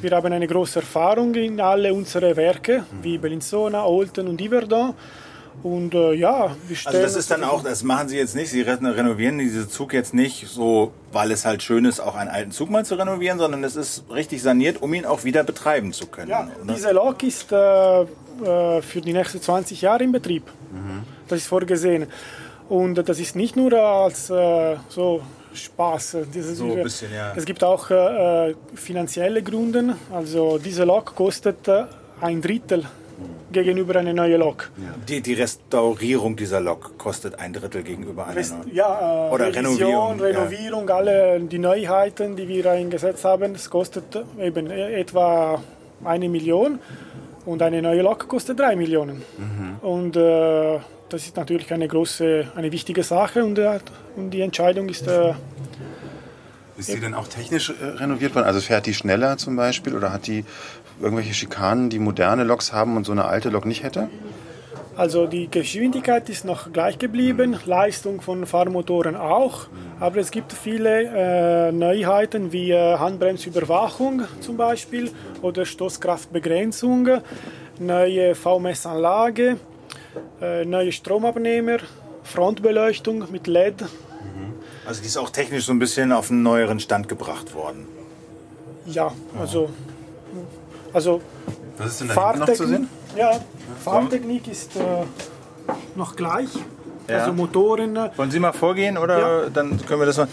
[0.00, 4.94] Wir haben eine große Erfahrung in alle unsere Werke, wie Bellinzona, Olten und Yverdon.
[5.62, 8.50] Und äh, ja, wir stellen Also das ist dann auch, das machen Sie jetzt nicht,
[8.50, 12.30] Sie re- renovieren diesen Zug jetzt nicht so, weil es halt schön ist, auch einen
[12.30, 15.92] alten Zug mal zu renovieren, sondern es ist richtig saniert, um ihn auch wieder betreiben
[15.92, 16.30] zu können.
[16.30, 16.74] Ja, oder?
[16.74, 18.06] diese Lok ist äh, äh,
[18.82, 20.44] für die nächsten 20 Jahre in Betrieb.
[21.28, 22.06] Das ist vorgesehen.
[22.68, 25.20] Und das ist nicht nur als äh, so
[25.52, 26.14] Spaß.
[26.14, 27.32] Ist, So ein bisschen, ja.
[27.36, 29.96] Es gibt auch äh, finanzielle Gründe.
[30.12, 31.84] Also diese Lok kostet äh,
[32.20, 32.84] ein Drittel
[33.52, 34.70] gegenüber einer neuen Lok.
[35.08, 38.74] Die, die Restaurierung dieser Lok kostet ein Drittel gegenüber einer Rest, neuen.
[38.74, 40.24] ja, äh, Oder Revision, Renovierung, ja.
[40.26, 44.04] Renovierung, alle die Neuheiten, die wir eingesetzt haben, das kostet
[44.40, 45.62] eben e- etwa
[46.04, 46.78] eine Million
[47.46, 49.22] und eine neue Lok kostet drei Millionen.
[49.82, 53.80] Und äh, das ist natürlich eine große, eine wichtige Sache und, äh,
[54.16, 55.32] und die Entscheidung ist äh,
[56.80, 58.46] Ist die denn auch technisch äh, renoviert worden?
[58.46, 60.44] Also fährt die schneller zum Beispiel oder hat die
[61.00, 64.08] irgendwelche Schikanen, die moderne Loks haben und so eine alte Lok nicht hätte?
[64.96, 69.68] Also die Geschwindigkeit ist noch gleich geblieben, Leistung von Fahrmotoren auch,
[69.98, 75.10] aber es gibt viele äh, Neuheiten wie äh, Handbremsüberwachung zum Beispiel
[75.42, 77.08] oder Stoßkraftbegrenzung,
[77.78, 79.56] neue VMS-Anlage,
[80.42, 81.78] äh, neue Stromabnehmer,
[82.24, 83.84] Frontbeleuchtung mit LED.
[84.86, 87.86] Also die ist auch technisch so ein bisschen auf einen neueren Stand gebracht worden.
[88.86, 89.68] Ja, also,
[90.92, 91.20] also
[91.78, 92.88] Was ist denn da hinten noch zu sehen?
[93.16, 93.40] Ja,
[93.84, 94.80] Fahrtechnik ist äh,
[95.94, 96.48] noch gleich.
[97.08, 97.18] Ja.
[97.18, 100.28] Also Motoren, äh, Wollen Sie mal vorgehen oder dann können wir das mal.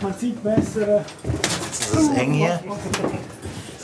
[0.00, 1.04] man sieht besser.
[1.70, 2.60] Ist das eng hier?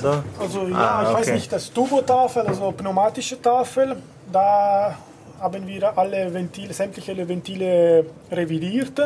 [0.00, 0.22] So.
[0.38, 1.34] Also ja, Ah, ich weiß okay.
[1.34, 3.96] nicht, das Turbotafel, also pneumatische Tafel,
[4.32, 4.96] da
[5.40, 9.00] haben wir alle Ventile, sämtliche Ventile revidiert.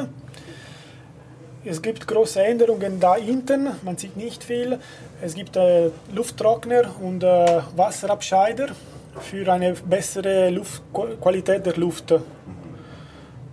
[1.69, 4.79] Es gibt große Änderungen da hinten, man sieht nicht viel.
[5.21, 8.69] Es gibt äh, Lufttrockner und äh, Wasserabscheider
[9.21, 12.15] für eine bessere Luftqualität der Luft.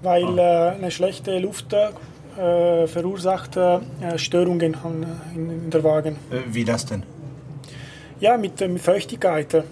[0.04, 3.80] Weil äh, eine schlechte Luft äh, verursacht äh,
[4.18, 6.18] Störungen an, in, in der Wagen.
[6.30, 7.02] Äh, Wie das denn?
[8.20, 9.64] Ja, mit, mit Feuchtigkeit.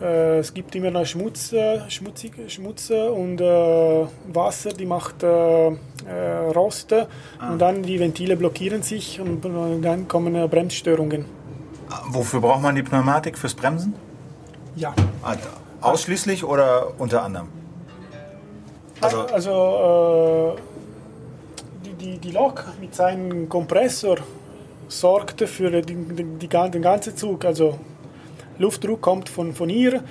[0.00, 1.54] Äh, es gibt immer noch Schmutz,
[1.88, 5.72] schmutzig, Schmutz und äh, Wasser, die macht äh, äh,
[6.54, 9.44] Rost und dann die Ventile blockieren sich und,
[9.84, 11.24] dann kommen äh, Bremsstörungen.
[12.08, 13.38] Wofür braucht man die Pneumatik?
[13.38, 13.94] Fürs Bremsen?
[14.74, 14.92] Ja.
[15.22, 15.36] Ah,
[15.80, 17.48] Ausschließlich oder unter anderem?
[19.00, 20.60] Also, also äh,
[21.84, 24.16] die, die, die Lok mit seinem Kompressor
[24.88, 27.44] sorgt für die, gan- den ganzen Zug.
[27.44, 27.78] Also
[28.58, 30.02] Luftdruck kommt von, von hier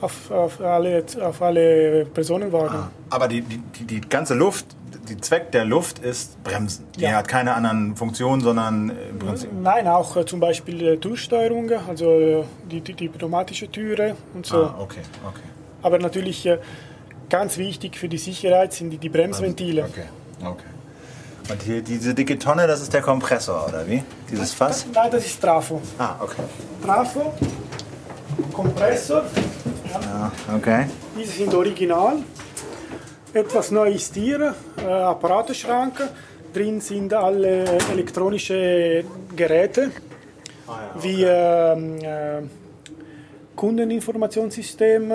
[0.00, 2.84] auf, auf, alle, auf alle Personenwagen.
[3.10, 4.66] Aber die, die, die, die ganze Luft,
[5.08, 6.84] die Zweck der Luft ist Bremsen.
[6.96, 7.12] Die Ja.
[7.12, 9.50] hat keine anderen Funktionen, sondern im Prinzip.
[9.62, 14.46] Nein, auch äh, zum Beispiel äh, Türsteuerung, also äh, die, die, die pneumatische Türe und
[14.46, 14.56] so.
[14.64, 15.42] Ah, okay, okay.
[15.82, 16.58] Aber natürlich äh,
[17.28, 19.84] ganz wichtig für die Sicherheit sind die, die Bremsventile.
[19.84, 20.04] Okay,
[20.44, 20.62] okay.
[21.50, 24.02] Und hier, diese dicke Tonne, das ist der Kompressor, oder wie?
[24.30, 24.86] Dieses Fass?
[24.94, 25.82] Nein, das ist Trafo.
[25.98, 26.42] Ah, okay.
[26.84, 27.32] Trafo,
[28.62, 29.24] Kompressor,
[29.92, 30.86] Ja, okay.
[31.18, 32.18] diese sind original.
[33.34, 35.94] Etwas neu ist hier, äh, Apparateschrank.
[36.54, 39.04] Drin sind alle elektronische
[39.34, 39.90] Geräte,
[41.00, 42.42] wie ähm, äh,
[43.56, 45.12] Kundeninformationssystem,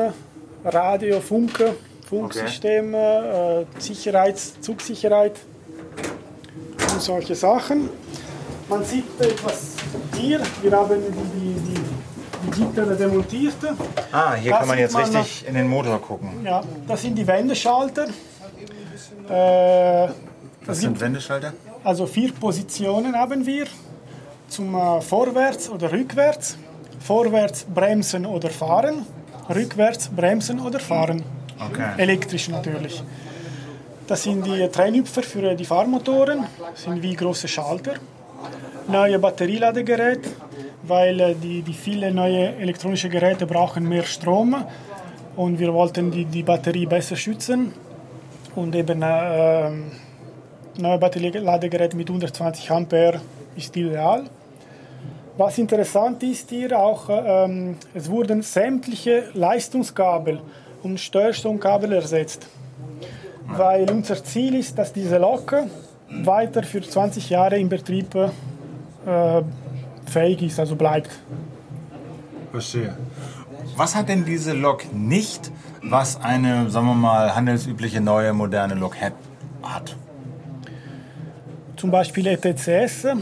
[0.66, 1.64] Radio, Funk,
[2.10, 5.40] Funksystem, äh, Sicherheits, Zugsicherheit
[6.92, 7.90] und solche Sachen.
[8.68, 9.76] Man sieht etwas
[10.18, 11.87] hier, wir haben die, die, die,
[12.48, 13.56] die Gitter demontiert.
[14.12, 16.30] Ah, hier Da kann man jetzt man richtig in den Motor gucken.
[16.44, 18.06] Ja, das sind die Wendeschalter.
[19.30, 20.08] Äh,
[20.66, 21.54] Das sind Wendeschalter?
[21.84, 23.66] also vier Positionen haben wir.
[24.50, 26.58] Zum äh, Vorwärts oder Rückwärts.
[27.00, 29.06] Vorwärts bremsen oder fahren.
[29.50, 31.24] Rückwärts bremsen oder fahren.
[31.60, 31.90] Okay.
[31.98, 33.04] Elektrisch natürlich.
[34.08, 37.96] Das sind die Trennhüpfer für die Fahrmotoren, das sind wie große Schalter.
[38.88, 40.22] Neue Batterieladegerät,
[40.88, 44.56] weil äh, die, die viele neue elektronische Geräte brauchen mehr Strom
[45.36, 47.74] und wir wollten die, die Batterie besser schützen
[48.56, 49.70] und eben äh,
[50.78, 53.22] neue Batterieladegerät mit 120 Ampere
[53.56, 54.24] ist ideal.
[55.38, 60.42] Was interessant ist hier auch, ähm, es wurden sämtliche Leistungskabel
[60.82, 62.48] und Steuerstromkabel ersetzt,
[63.46, 65.56] weil unser Ziel ist, dass diese Lok
[66.10, 68.30] weiter für 20 Jahre im Betrieb äh,
[70.08, 71.10] fähig ist, also bleibt.
[72.52, 72.98] Verstehe.
[73.76, 75.52] Was hat denn diese Lok nicht,
[75.84, 79.14] was eine, sagen wir mal, handelsübliche neue moderne Lok hat?
[81.76, 83.16] Zum Beispiel ETCS, äh,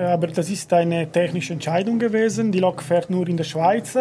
[0.00, 2.52] aber das ist eine technische Entscheidung gewesen.
[2.52, 3.98] Die Lok fährt nur in der Schweiz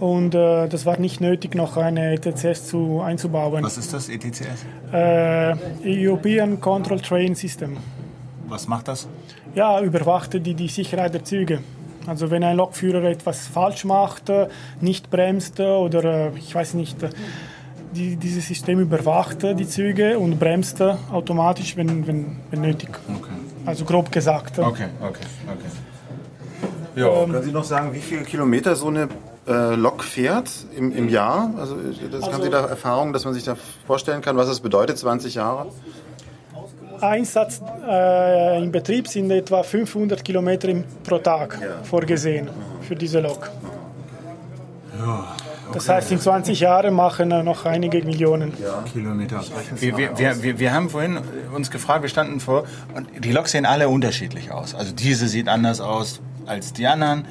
[0.00, 3.62] und äh, das war nicht nötig, noch eine ETCS zu, einzubauen.
[3.62, 4.64] Was ist das, ETCS?
[4.92, 5.54] Äh,
[5.84, 7.76] European Control Train System.
[8.46, 9.06] Was macht das?
[9.54, 11.60] Ja, überwacht die, die Sicherheit der Züge.
[12.06, 14.32] Also wenn ein Lokführer etwas falsch macht,
[14.80, 17.10] nicht bremst oder äh, ich weiß nicht, äh,
[17.94, 22.90] die, dieses System überwacht die Züge und bremst automatisch, wenn, wenn, wenn nötig.
[23.66, 24.58] Also grob gesagt.
[24.58, 25.68] Okay, okay, okay.
[26.96, 27.08] Ja.
[27.08, 29.08] Können Sie noch sagen, wie viele Kilometer so eine
[29.46, 31.52] äh, Lok fährt im, im Jahr?
[31.58, 31.76] Also,
[32.10, 35.34] das, haben Sie da Erfahrung, dass man sich da vorstellen kann, was das bedeutet, 20
[35.34, 35.70] Jahre?
[37.00, 40.68] Einsatz äh, im Betrieb sind etwa 500 Kilometer
[41.04, 42.48] pro Tag vorgesehen
[42.82, 43.50] für diese Lok.
[45.72, 48.52] Das heißt, in 20 Jahren machen äh, noch einige Millionen.
[48.92, 49.42] Kilometer.
[49.76, 51.18] Wir, wir, wir, wir, wir haben vorhin
[51.54, 54.74] uns gefragt, wir standen vor, und die Loks sehen alle unterschiedlich aus.
[54.74, 57.26] Also diese sieht anders aus als die anderen.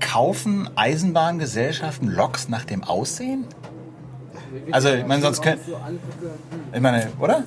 [0.00, 3.44] Kaufen Eisenbahngesellschaften Loks nach dem Aussehen?
[4.70, 5.60] Also, ich meine, sonst können.
[6.72, 7.42] Ich meine, oder?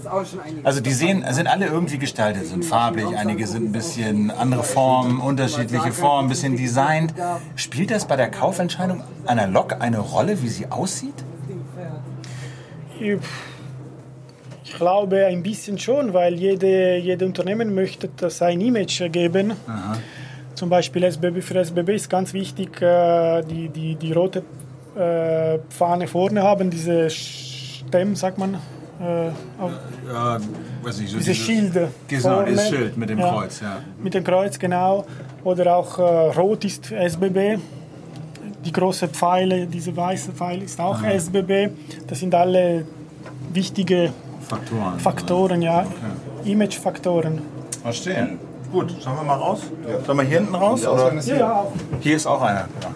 [0.63, 5.19] Also, die sehen, sind alle irgendwie gestaltet, sind farblich, einige sind ein bisschen andere Formen,
[5.19, 7.13] unterschiedliche Formen, ein bisschen designt.
[7.55, 11.13] Spielt das bei der Kaufentscheidung einer Lok eine Rolle, wie sie aussieht?
[12.99, 19.53] Ich glaube ein bisschen schon, weil jede, jede Unternehmen möchte sein Image geben.
[20.55, 24.43] Zum Beispiel SBB für SBB ist ganz wichtig, äh, die, die, die rote
[24.97, 28.55] äh, Fahne vorne haben, diese Stemm, sagt man.
[29.01, 29.27] Äh,
[30.11, 30.37] Ja,
[30.83, 31.89] weiß nicht, so diese dieses- Schilde.
[32.07, 32.51] Genau, vorne.
[32.53, 33.77] das Schild mit dem Kreuz, ja.
[34.01, 35.05] Mit dem Kreuz, genau.
[35.43, 36.01] Oder auch äh,
[36.37, 37.59] rot ist SBB.
[38.65, 41.69] Die große Pfeile, diese weiße Pfeil ist auch SBB.
[42.07, 42.83] Das sind alle
[43.53, 44.11] wichtige
[44.47, 44.99] Faktoren.
[44.99, 45.85] Faktoren, ja.
[46.43, 47.41] Imagefaktoren.
[47.81, 48.37] Verstehe.
[48.71, 49.61] Gut, schauen wir mal raus.
[50.05, 50.83] Sollen wir hier hinten raus?
[50.83, 51.13] Ja, Oder?
[51.21, 51.65] Ja, ja.
[52.01, 52.67] Hier ist auch einer.
[52.81, 52.89] Ja.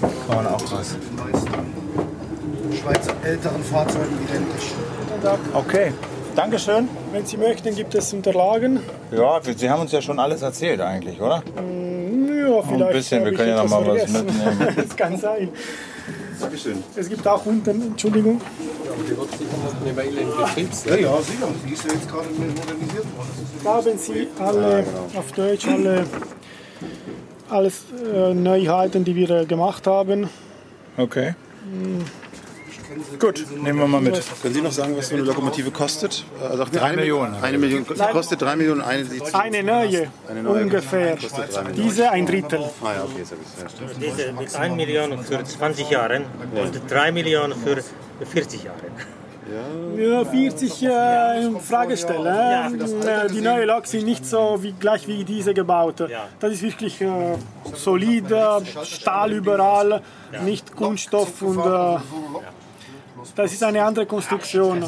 [0.00, 0.96] Kann man auch raus.
[2.80, 4.72] Schweizer älteren Fahrzeugen identisch.
[5.54, 5.92] Okay,
[6.36, 6.88] Dankeschön.
[7.12, 8.80] Wenn Sie möchten, gibt es Unterlagen.
[9.10, 11.42] Ja, Sie haben uns ja schon alles erzählt eigentlich, oder?
[11.46, 12.82] Ja, vielleicht.
[12.82, 14.26] ein bisschen, wir können ja noch mal was vergessen.
[14.26, 14.76] mitnehmen.
[14.76, 15.48] das kann sein.
[16.38, 16.84] Dankeschön.
[16.94, 18.40] Es gibt auch unten, Entschuldigung.
[19.86, 21.48] Ja, ja, sicher.
[21.66, 23.46] Die ist ja jetzt gerade modernisiert worden.
[23.64, 24.84] Da haben Sie alle
[25.16, 26.04] auf Deutsch alle
[27.50, 27.84] alles
[28.14, 30.28] äh, Neuheiten, die wir äh, gemacht haben.
[30.96, 31.34] Okay.
[33.18, 34.22] Gut, nehmen wir mal mit.
[34.40, 36.24] Können Sie noch sagen, was so eine Lokomotive kostet?
[36.40, 37.34] Also auch Drei eine Millionen.
[37.42, 37.84] Eine Million.
[37.86, 38.80] Kostet drei Millionen.
[38.80, 41.16] Eine, die Eine neue, Eine neue ungefähr.
[41.76, 42.60] Diese ein Drittel.
[42.82, 43.24] Ah ja, okay.
[44.00, 46.22] Diese mit 1 Million für 20 Jahre
[46.54, 47.82] und 3 Millionen für
[48.24, 48.78] 40 Jahre.
[49.96, 52.26] Ja, 40 äh, in Frage stellen.
[52.26, 56.02] Äh, die neue Lok sind nicht so wie, gleich wie diese gebaut.
[56.40, 57.36] Das ist wirklich äh,
[57.74, 60.02] solid, äh, Stahl überall,
[60.44, 61.98] nicht Kunststoff und äh,
[63.34, 64.84] das ist eine andere Konstruktion.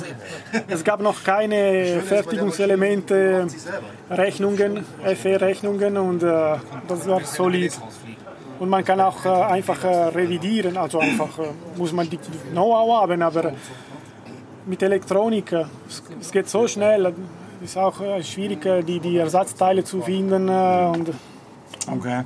[0.68, 3.46] Es gab noch keine Fertigungselemente,
[4.10, 6.56] Rechnungen, FE-Rechnungen und äh,
[6.88, 7.72] das war solid.
[8.58, 12.18] Und man kann auch äh, einfach äh, revidieren, also einfach äh, muss man die
[12.52, 13.52] Know-how haben, aber
[14.68, 17.06] mit Elektronik, äh, es, es geht so schnell,
[17.62, 20.48] es ist auch äh, schwierig, äh, die, die Ersatzteile zu finden.
[20.48, 21.14] äh, Und
[21.90, 22.22] Okay.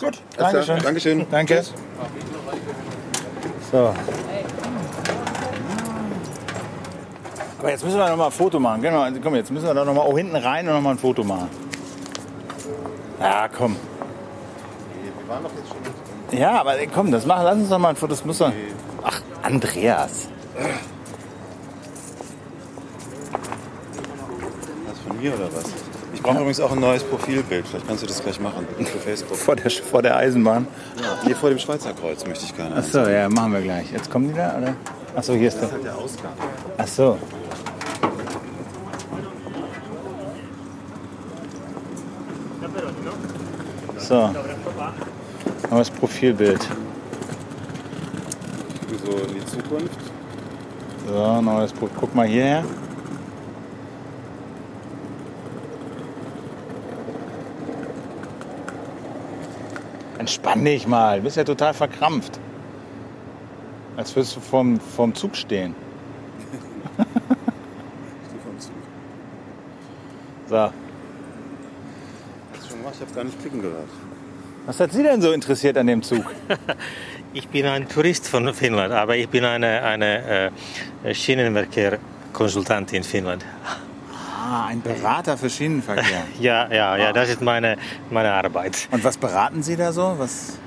[0.00, 0.78] Gut, Dankeschön.
[0.82, 1.26] Dankeschön.
[1.30, 1.62] Danke.
[3.72, 3.94] So.
[7.58, 8.82] Aber jetzt müssen wir noch mal ein Foto machen.
[8.82, 10.98] Genau, komm, jetzt müssen wir da noch mal auch hinten rein und noch mal ein
[10.98, 11.48] Foto machen.
[13.18, 13.76] Ja, komm.
[15.02, 16.38] Wir waren doch jetzt schon.
[16.38, 17.44] Ja, aber komm, das machen.
[17.44, 18.10] Lass uns doch mal ein Foto.
[18.12, 18.52] Das muss doch.
[19.02, 20.28] Ach, Andreas.
[25.20, 25.64] Mir oder was?
[26.14, 26.40] Ich brauche ja.
[26.40, 27.66] übrigens auch ein neues Profilbild.
[27.66, 29.36] Vielleicht kannst du das gleich machen für Facebook.
[29.36, 30.66] Vor der, vor der Eisenbahn?
[31.00, 32.76] Ja, nee, vor dem Schweizer Kreuz möchte ich gerne.
[32.76, 33.92] Achso, ja, machen wir gleich.
[33.92, 34.74] Jetzt kommen die da, oder?
[35.14, 35.68] Achso, hier ist der.
[35.68, 36.32] Das ist halt der Ausgang.
[36.78, 37.18] Achso.
[43.98, 44.30] So.
[45.68, 46.62] Aber das Profilbild.
[49.04, 49.98] So in die Zukunft.
[51.08, 51.96] So, neues Profil.
[51.98, 52.64] Guck mal hierher.
[60.18, 61.18] Entspann dich mal.
[61.18, 62.38] Du bist ja total verkrampft.
[63.96, 65.74] Als würdest du vorm, vorm Zug stehen.
[70.48, 70.70] So.
[72.92, 73.88] Ich habe gar nicht klicken gehört.
[74.64, 76.24] Was hat Sie denn so interessiert an dem Zug?
[77.32, 80.50] Ich bin ein Tourist von Finnland, aber ich bin eine, eine
[81.04, 83.44] äh, Schienenverkehr-Konsultant in Finnland.
[84.48, 86.22] Ah, ein Berater für Schienenverkehr.
[86.40, 87.76] Ja, ja, ja, das ist meine,
[88.10, 88.86] meine Arbeit.
[88.92, 90.14] Und was beraten Sie da so?
[90.18, 90.58] Was,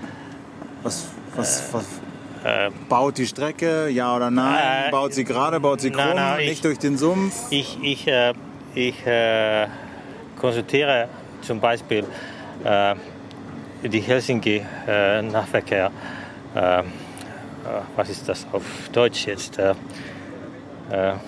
[0.84, 1.06] was,
[1.36, 1.86] was, was
[2.90, 4.88] baut die Strecke, ja oder nein?
[4.88, 7.34] Äh, baut sie gerade, baut sie krumm, nein, nein, ich- nicht durch den Sumpf?
[7.52, 8.34] Ich, ich, äh,
[8.76, 9.68] ich äh,
[10.38, 11.08] konsultiere
[11.42, 12.04] zum Beispiel
[12.66, 12.96] äh,
[13.84, 15.92] die Helsinki-Nahverkehr.
[16.56, 16.84] Äh, äh,
[17.96, 19.58] was ist das auf Deutsch jetzt?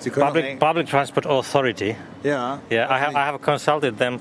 [0.00, 1.96] Sie können auch Public, Public Transport Authority.
[2.22, 2.58] Ja.
[2.70, 4.20] Yeah, I have, I have consulted them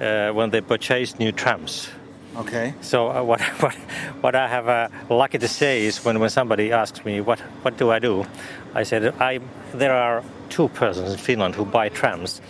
[0.00, 1.88] uh, when they purchased new trams.
[2.36, 2.74] Okay.
[2.80, 3.74] So uh, what, what,
[4.22, 7.76] what I have uh, lucky to say is when, when somebody asks me what, what
[7.76, 8.24] do I do,
[8.74, 9.40] I said I,
[9.74, 12.40] there are two persons in Finland who buy trams.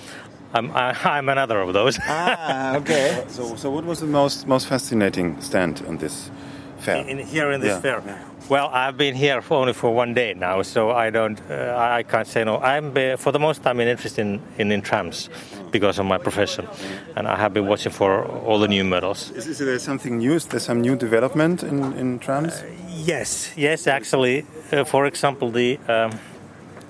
[0.55, 1.99] I'm, I, I'm another of those.
[2.07, 3.25] Ah, okay.
[3.29, 6.31] So, so what was the most most fascinating stand on this
[6.79, 6.97] fair?
[7.07, 8.01] in, here in this Yeah.
[8.01, 8.03] fair.
[8.49, 11.99] Well, I've been here for only for one day now, so I don't, uh, I
[11.99, 12.57] I can't say no.
[12.57, 15.29] I'm uh, for the most time interested in, in, in trams
[15.71, 16.67] because of my profession,
[17.15, 19.31] and I have been watching for all the new models.
[19.33, 20.35] Is, is there something new?
[20.35, 22.63] Is there some new development in, in trams?
[22.89, 24.47] Yes, yes, actually.
[24.73, 26.19] Uh, for example, the um,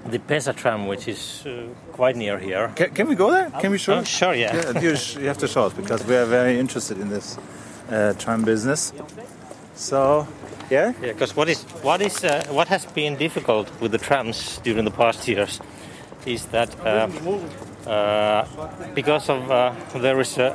[0.07, 2.71] the Pesa tram, which is uh, quite near here.
[2.77, 3.51] Can, can we go there?
[3.61, 3.95] Can we show?
[3.95, 4.79] Oh, sure, yeah.
[4.81, 7.37] you, sh- you have to show us because we are very interested in this
[7.91, 8.93] uh, tram business.
[9.75, 10.27] So,
[10.71, 10.93] yeah.
[11.03, 14.85] Yeah, because what is what is uh, what has been difficult with the trams during
[14.85, 15.61] the past years
[16.27, 17.09] is that uh,
[17.91, 18.45] uh,
[18.95, 20.55] because of uh, there is a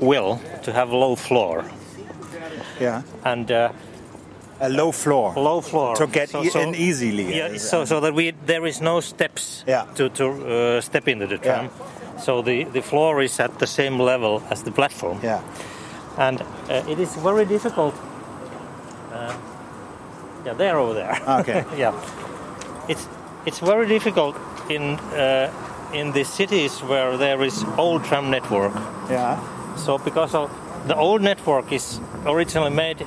[0.00, 1.64] will to have a low floor
[2.80, 3.02] Yeah.
[3.24, 3.68] and uh,
[4.60, 7.36] a low floor low floor to get e- in easily.
[7.36, 9.84] Yeah, so so that we there is no steps Yeah.
[9.94, 11.64] to to uh, step into the tram.
[11.64, 12.20] Yeah.
[12.24, 15.18] So the the floor is at the same level as the platform.
[15.24, 15.40] Yeah.
[16.18, 17.94] And uh, it is very difficult.
[19.12, 19.36] Uh,
[20.44, 21.20] yeah, they're over there.
[21.40, 21.64] Okay.
[21.76, 21.94] yeah,
[22.88, 23.08] it's
[23.46, 24.36] it's very difficult
[24.68, 25.50] in uh,
[25.92, 28.74] in the cities where there is old tram network.
[29.10, 29.38] Yeah.
[29.76, 30.50] So because of
[30.86, 33.02] the old network is originally made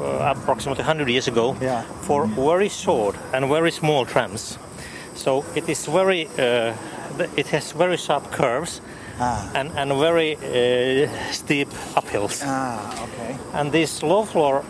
[0.00, 1.82] uh, approximately 100 years ago yeah.
[2.02, 4.58] for very short and very small trams.
[5.14, 6.74] So it is very uh,
[7.36, 8.80] it has very sharp curves
[9.54, 12.42] and, and very uh, steep uphills.
[12.44, 13.36] Ah, okay.
[13.52, 14.64] And these low floor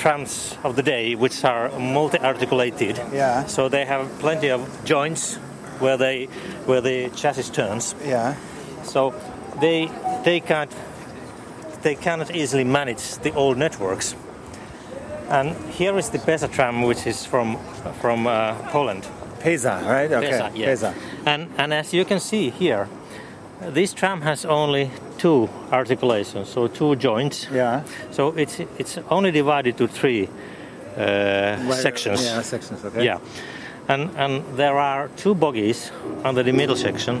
[0.00, 3.46] trams of the day, which are multi-articulated, Yeah.
[3.46, 5.36] so they have plenty of joints
[5.80, 6.26] where they
[6.66, 7.94] where the chassis turns.
[8.06, 8.34] Yeah.
[8.82, 9.12] So
[9.60, 9.88] they
[10.24, 10.72] they can't
[11.82, 14.14] they cannot easily manage the old networks.
[15.28, 17.56] And here is the Pesa tram, which is from
[18.00, 19.06] from uh, Poland.
[19.40, 20.10] Pesa, right?
[20.12, 20.30] Okay.
[20.30, 20.68] Pesa, yeah.
[20.68, 20.92] Pesa.
[21.26, 22.88] And and as you can see here,
[23.60, 27.46] this tram has only two articulations, so two joints.
[27.52, 27.82] Yeah.
[28.10, 30.28] So it's it's only divided to three
[30.96, 32.24] uh, sections.
[32.24, 32.84] Yeah, sections.
[32.84, 33.04] Okay.
[33.04, 33.18] Yeah.
[33.88, 35.90] And, and there are two bogies
[36.22, 37.20] under the middle section,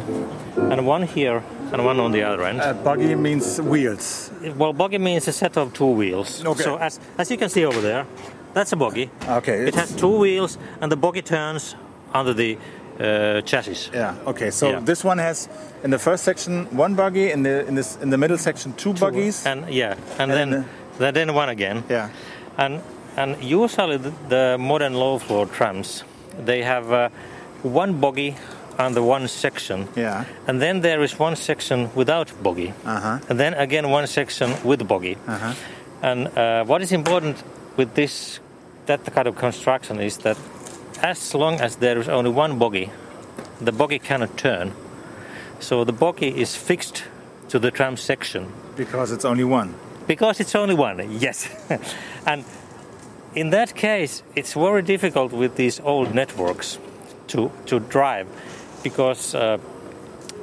[0.56, 2.60] and one here and one on the other end.
[2.60, 4.30] Uh, buggy means wheels.
[4.56, 6.44] Well, bogey means a set of two wheels.
[6.44, 6.62] Okay.
[6.62, 8.06] So as, as you can see over there,
[8.54, 9.10] that's a bogey.
[9.28, 9.66] Okay.
[9.66, 11.74] It has two wheels, and the bogey turns
[12.14, 12.56] under the
[13.00, 13.90] uh, chassis.
[13.94, 14.14] Yeah.
[14.26, 14.50] Okay.
[14.50, 14.80] So Yeah.
[14.84, 15.48] this one has
[15.84, 18.92] in the first section one buggy, in the in this in the middle section two,
[18.92, 19.46] buggies.
[19.46, 20.64] And yeah, and, And then
[20.98, 21.84] then, then one again.
[21.88, 22.08] Yeah.
[22.56, 22.80] And
[23.16, 26.04] and usually the, the modern low floor trams,
[26.46, 27.08] they have uh,
[27.62, 28.36] one bogey
[28.88, 29.88] the one section.
[29.96, 30.24] Yeah.
[30.46, 32.72] And then there is one section without bogey.
[32.86, 33.18] Uh-huh.
[33.28, 35.16] And then again one section with bogey.
[35.28, 35.54] Uh-huh.
[36.02, 37.36] And uh, what is important
[37.76, 38.40] with this
[38.86, 40.36] that kind of construction is that
[41.02, 42.90] as long as there is only one bogey,
[43.60, 44.72] the bogey cannot turn.
[45.58, 47.04] So the bogey is fixed
[47.48, 48.52] to the tram section.
[48.76, 49.74] Because it's only one.
[50.06, 51.48] Because it's only one, yes.
[52.26, 52.44] and
[53.34, 56.78] in that case, it's very difficult with these old networks
[57.28, 58.26] to, to drive
[58.82, 59.58] because uh,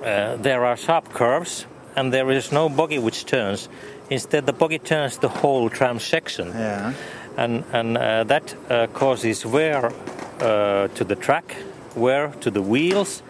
[0.03, 3.68] uh, there are sharp curves and there is no bogey which turns.
[4.10, 6.49] Instead, the bogey turns the whole tram section.
[6.49, 6.93] Yeah.
[7.36, 9.91] And, and uh, that uh, causes wear
[10.42, 11.56] uh, to the track,
[11.96, 13.24] wear to the wheels,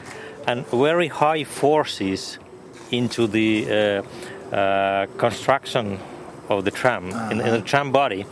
[0.46, 2.40] and very high forces
[2.92, 4.04] into the
[4.52, 6.00] uh, uh, construction
[6.50, 8.26] of the tram in, in the tram body,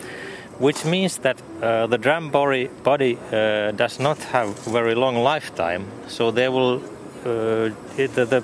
[0.59, 5.85] which means that uh, the tram body, body uh, does not have very long lifetime.
[6.07, 6.81] So they will
[7.25, 8.43] uh, it, the, the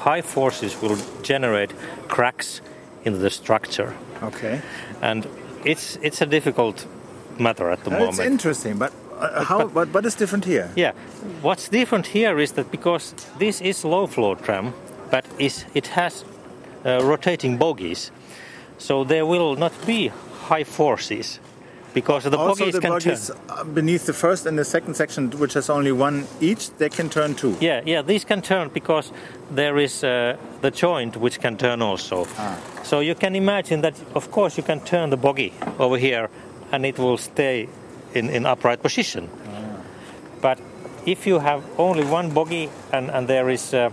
[0.00, 1.72] high forces will generate
[2.08, 2.60] cracks
[3.04, 4.60] in the structure, Okay.
[5.00, 5.26] and
[5.64, 6.86] it's it's a difficult
[7.38, 8.10] matter at the moment.
[8.10, 8.92] It's interesting, but
[9.22, 9.66] uh, how?
[9.68, 10.70] But what is different here?
[10.76, 10.92] Yeah,
[11.42, 14.74] what's different here is that because this is low floor tram,
[15.10, 16.24] but is, it has
[16.84, 18.10] uh, rotating bogies,
[18.78, 20.10] so there will not be
[20.48, 21.40] high forces
[21.94, 23.74] because the also, bogies the can bogies turn.
[23.74, 27.34] beneath the first and the second section, which has only one each, they can turn
[27.34, 27.56] two.
[27.60, 29.12] Yeah, yeah, these can turn because
[29.50, 32.26] there is uh, the joint which can turn also.
[32.38, 32.58] Ah.
[32.82, 36.28] So you can imagine that, of course, you can turn the bogie over here
[36.72, 37.68] and it will stay
[38.14, 39.28] in, in upright position.
[40.40, 40.58] But
[41.06, 43.90] if you have only one bogie and, and there is uh,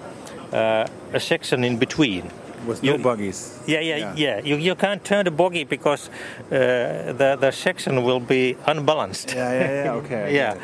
[0.52, 2.32] uh, a section in between,
[2.68, 3.60] With no bogies.
[3.68, 4.14] yeah, yeah, Yeah.
[4.18, 4.42] yeah.
[4.44, 6.10] You, you can't turn the bogie because
[6.52, 9.34] uh, the the section will be unbalanced.
[9.36, 10.56] Yeah, yeah, yeah, okay, yeah,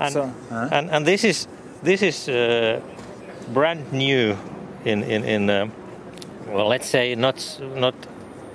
[0.00, 0.68] and, So, huh?
[0.72, 1.46] and and this is
[1.82, 2.80] this is uh,
[3.54, 4.36] brand new
[4.84, 5.68] in in in uh,
[6.52, 7.94] well, let's say not not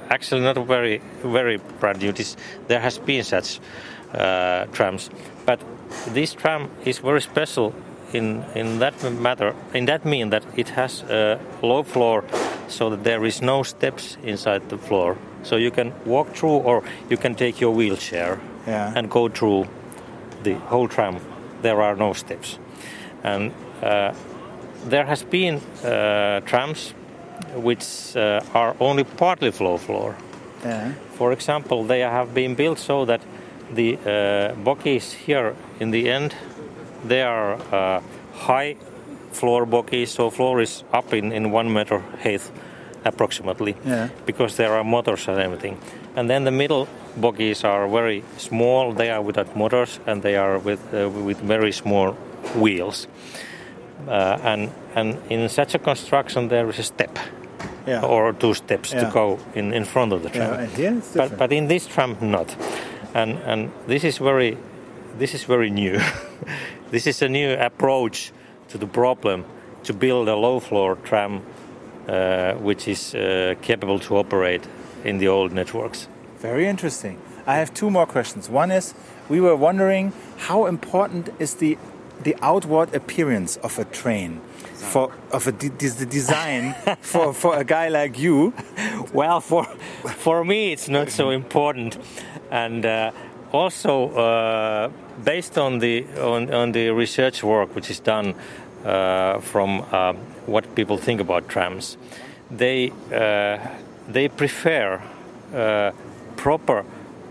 [0.09, 2.11] actually not very very brand new.
[2.11, 2.35] This,
[2.67, 3.59] there has been such
[4.71, 5.09] trams,
[5.45, 5.59] but
[6.13, 7.73] this tram is very special
[8.13, 9.53] in in that matter.
[9.73, 12.23] In that mean that it has a low floor,
[12.67, 15.15] so that there is no steps inside the floor.
[15.43, 18.37] So you can walk through, or you can take your wheelchair
[18.67, 18.93] Yeah.
[18.95, 19.65] and go through
[20.43, 21.15] the whole tram.
[21.61, 22.59] There are no steps,
[23.23, 23.51] and
[23.83, 24.13] uh,
[24.89, 26.93] there has been uh, trams
[27.55, 30.15] which uh, are only partly flow floor.
[30.65, 30.91] Yeah.
[31.17, 33.21] For example, they have been built so that
[33.75, 36.33] the uh, bogies here in the end
[37.07, 38.01] they are uh,
[38.33, 38.75] high
[39.31, 42.41] floor bogies, so floor is up in, in one meter height
[43.05, 44.07] approximately Yeah.
[44.25, 45.77] because there are motors and everything.
[46.15, 48.93] And then the middle bogies are very small.
[48.93, 52.15] They are without motors and they are with uh, with very small
[52.55, 53.07] wheels.
[54.07, 57.17] Uh, and and in such a construction there is a step
[57.87, 58.05] Yeah.
[58.05, 59.03] or two steps Yeah.
[59.05, 60.51] to go in, in front of the tram.
[60.53, 62.55] Yeah, and here it's but but in this tram not.
[63.13, 64.57] And and this is very
[65.19, 65.99] this is very new.
[66.91, 68.31] this is a new approach
[68.69, 69.45] to the problem
[69.83, 71.41] to build a low floor tram
[72.07, 74.67] uh, which is uh, capable to operate
[75.03, 76.07] in the old networks.
[76.39, 77.17] Very interesting.
[77.45, 78.49] I have two more questions.
[78.49, 78.93] One is,
[79.29, 81.77] we were wondering how important is the
[82.23, 84.41] the outward appearance of a train
[84.83, 88.53] for of a de- the design for for a guy like you.
[89.13, 89.65] Well, for
[90.17, 91.97] for me, it's not so important,
[92.51, 93.11] and uh,
[93.51, 94.89] also uh,
[95.23, 98.35] based on the on, on the research work which is done
[98.85, 100.13] uh, from uh,
[100.45, 101.97] what people think about trams,
[102.51, 103.57] they uh,
[104.11, 105.01] they prefer
[105.53, 105.91] uh,
[106.35, 106.83] proper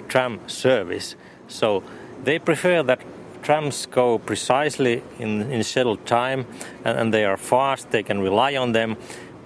[0.09, 1.17] tram service.
[1.49, 1.83] So
[2.25, 3.01] they prefer that
[3.43, 6.47] trams go precisely in, in scheduled time
[6.85, 8.97] and, and they are fast, they can rely on them.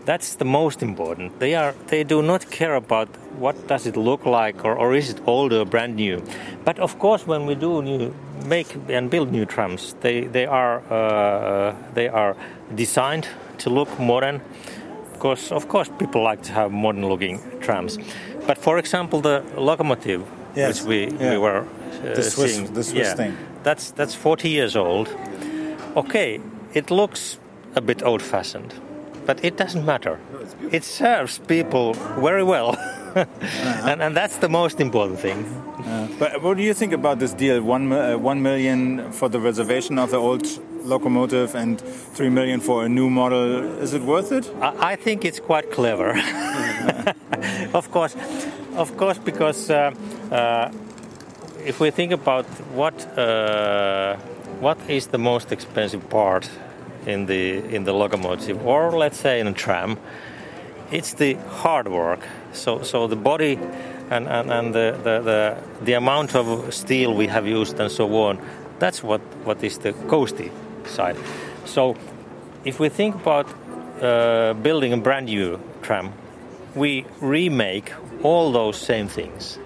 [0.04, 1.40] That's the most important.
[1.40, 3.08] They are they do not care about
[3.40, 6.22] what does it look like or, or is it old or brand new.
[6.64, 8.14] But of course when we do new
[8.46, 12.36] make and build new trams, they, they are uh, they are
[12.76, 13.26] designed
[13.58, 14.40] to look modern
[15.12, 17.98] because of course people like to have modern looking trams.
[18.46, 20.22] But for example the locomotive
[20.54, 21.32] Yes, which we, yeah.
[21.32, 23.36] we were uh, The Swiss- seeing, the Swiss yeah, thing.
[23.66, 25.08] That's that's 40 years old.
[25.96, 26.40] Okay,
[26.72, 27.40] it looks
[27.74, 28.72] a bit old-fashioned,
[29.26, 30.20] but it doesn't matter.
[30.70, 32.76] It serves people very well,
[33.84, 35.44] and, and that's the most important thing.
[35.84, 37.60] Uh, but what do you think about this deal?
[37.60, 40.46] One, uh, one million for the reservation of the old
[40.84, 41.80] locomotive and
[42.14, 43.64] three million for a new model.
[43.82, 44.48] Is it worth it?
[44.60, 46.10] I, I think it's quite clever.
[47.74, 48.14] of course,
[48.76, 49.90] of course, because uh,
[50.30, 50.70] uh,
[51.66, 54.16] if we think about what uh,
[54.60, 56.48] what is the most expensive part
[57.06, 59.98] in the in the locomotive, or let's say in a tram,
[60.90, 62.20] it's the hard work.
[62.52, 63.58] So so the body
[64.10, 68.06] and, and, and the, the, the, the amount of steel we have used and so
[68.16, 68.38] on,
[68.78, 70.52] that's what, what is the costly
[70.84, 71.16] side.
[71.64, 71.96] So
[72.64, 73.46] if we think about
[74.00, 76.12] uh, building a brand new tram,
[76.74, 77.92] we remake
[78.22, 79.58] all those same things.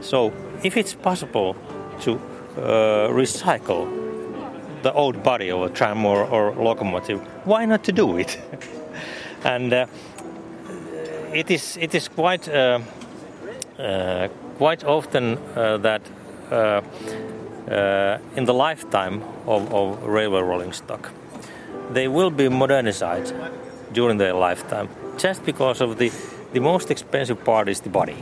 [0.00, 1.56] So if it's possible
[2.00, 2.14] to
[2.56, 3.88] uh, recycle
[4.82, 8.38] the old body of a tram or, or locomotive, why not to do it?
[9.44, 9.86] and uh,
[11.32, 12.80] it is it is quite uh,
[13.78, 16.02] uh, quite often uh, that
[16.50, 16.80] uh,
[18.36, 21.10] in the lifetime of, of railway rolling stock,
[21.90, 23.34] they will be modernized
[23.92, 26.12] during their lifetime, just because of the
[26.52, 28.16] the most expensive part is the body,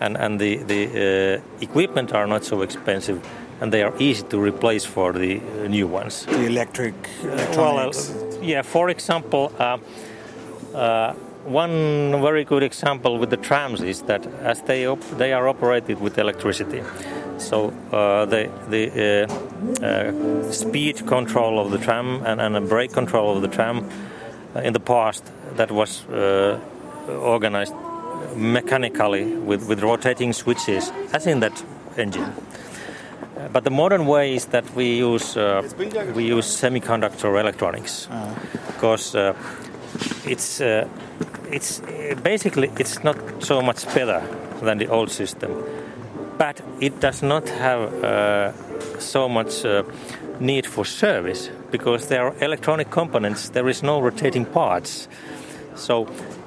[0.00, 3.20] and and the the uh, equipment are not so expensive,
[3.60, 6.26] and they are easy to replace for the uh, new ones.
[6.26, 8.10] The electric Well, electronics.
[8.10, 8.62] uh, yeah.
[8.62, 9.78] For example, uh,
[10.74, 11.14] uh,
[11.46, 16.00] one very good example with the trams is that as they op- they are operated
[16.00, 16.82] with electricity,
[17.38, 22.92] so uh, the the uh, uh, speed control of the tram and, and the brake
[22.92, 23.78] control of the tram
[24.56, 25.24] uh, in the past
[25.56, 26.58] that was uh,
[27.08, 27.74] organized
[28.36, 31.64] mechanically with, with rotating switches, as in that
[31.96, 32.32] engine.
[33.52, 35.62] But the modern way is that we use uh,
[36.14, 38.08] we use semiconductor electronics.
[38.66, 39.34] Because uh,
[40.26, 40.88] it's uh,
[41.50, 44.22] it's uh, basically it's not so much better
[44.62, 45.64] than the old system,
[46.38, 48.52] but it does not have uh,
[48.98, 49.82] so much uh,
[50.40, 53.50] need for service because there are electronic components.
[53.50, 55.08] There is no rotating parts,
[55.74, 56.06] so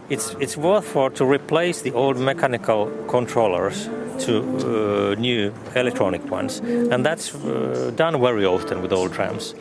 [0.09, 3.89] it's it's worth for to replace the old mechanical controllers
[4.25, 9.55] to uh, new electronic ones, and that's uh, done very often with old trams,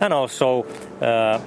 [0.00, 0.64] and also.
[1.00, 1.40] Uh,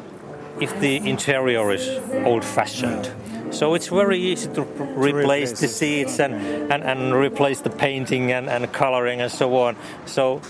[0.60, 1.88] if the interior is
[2.26, 3.10] old-fashioned.
[3.52, 6.36] So it's very easy to p- replace the seats and,
[6.72, 9.76] and, and replace the painting and, and coloring and so on.
[10.06, 10.42] So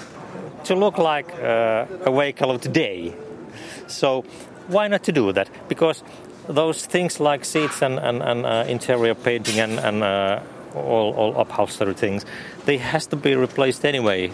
[0.65, 3.13] to look like uh, a vehicle of today.
[3.87, 4.25] So
[4.67, 5.49] why not to do that?
[5.69, 6.03] Because
[6.47, 10.39] those things like seats and, and, and uh, interior painting and, and uh,
[10.75, 12.25] all, all upholstery things,
[12.65, 14.29] they has to be replaced anyway.
[14.29, 14.33] uh,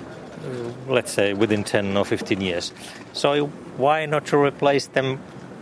[0.87, 2.73] Let's say within 10 or 15 years.
[3.13, 3.47] So
[3.77, 5.19] why not to replace them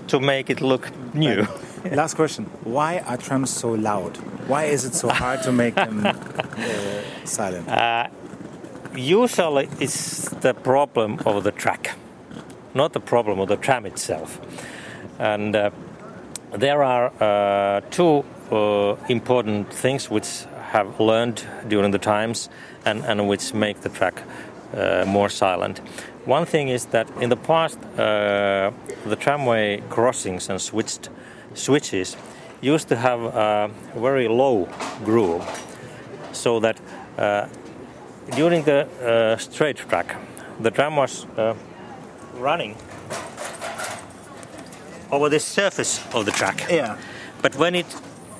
[0.08, 1.48] to make it look new?
[1.92, 2.46] Last question.
[2.64, 4.18] Why are trams so loud?
[4.48, 6.14] Why is it so hard to make them uh,
[7.26, 7.68] silent?
[7.70, 8.08] Uh,
[8.96, 11.96] usually it's the problem of the track,
[12.74, 14.40] not the problem of the tram itself.
[15.20, 15.72] And uh,
[16.58, 22.50] there are uh, two uh, important things which have learned during the times
[22.86, 24.22] and, and which make the track
[24.74, 25.80] uh, more silent.
[26.26, 31.10] One thing is that in the past, the tramway crossings and switched
[31.54, 32.18] switches
[32.62, 34.68] used to have a very low
[35.04, 35.44] groove,
[36.32, 36.80] so that
[37.18, 37.48] uh,
[38.36, 40.16] during the uh, straight track,
[40.60, 41.54] the tram was uh,
[42.38, 42.76] running
[45.16, 46.68] over the surface of the track.
[46.70, 46.96] Yeah.
[47.42, 47.86] But when it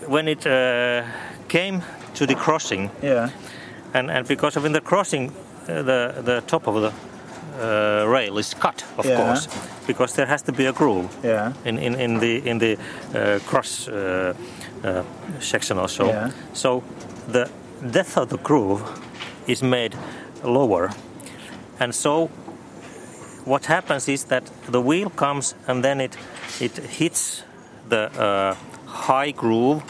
[0.08, 1.04] when it uh,
[1.48, 1.82] came
[2.14, 3.30] to the crossing, Yeah.
[3.94, 5.32] and, and because of in the crossing,
[5.70, 9.18] uh, the the top of the uh, rail is cut, of Yeah.
[9.18, 9.48] course,
[9.88, 11.54] because there has to be a groove Yeah.
[11.66, 12.78] in, in, in the in the
[13.16, 14.34] uh, cross uh,
[14.84, 15.04] uh,
[15.40, 16.06] section also.
[16.08, 16.30] Yeah.
[16.54, 16.84] So
[17.32, 17.50] the
[17.92, 18.82] depth of the groove
[19.48, 19.96] is made
[20.44, 20.90] lower,
[21.80, 22.30] and so
[23.46, 26.18] what happens is that the wheel comes and then it
[26.62, 27.44] it hits
[27.90, 28.56] the uh,
[28.88, 29.84] high groove,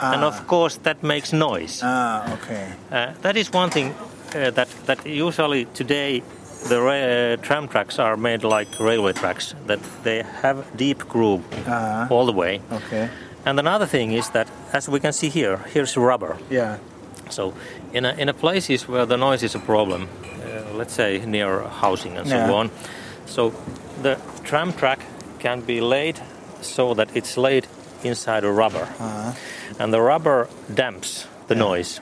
[0.00, 1.80] and of course that makes noise.
[1.84, 2.72] Ah, okay.
[2.90, 3.94] Uh, that is one thing
[4.34, 6.22] uh, that that usually today
[6.68, 11.42] the ra- uh, tram tracks are made like railway tracks that they have deep groove
[11.66, 12.06] Ah.
[12.10, 12.60] all the way.
[12.72, 13.08] Okay.
[13.44, 16.36] And another thing is that as we can see here, here's rubber.
[16.50, 16.76] Yeah.
[17.30, 17.54] So
[17.92, 21.62] in a, in a places where the noise is a problem, uh, let's say near
[21.80, 22.52] housing and so Yeah.
[22.52, 22.70] on,
[23.26, 23.52] so
[24.02, 25.00] the tram track
[25.42, 26.20] can be laid
[26.60, 27.66] so that it's laid
[28.04, 29.32] inside a rubber, Uh-huh.
[29.78, 32.00] and the rubber damps the noise.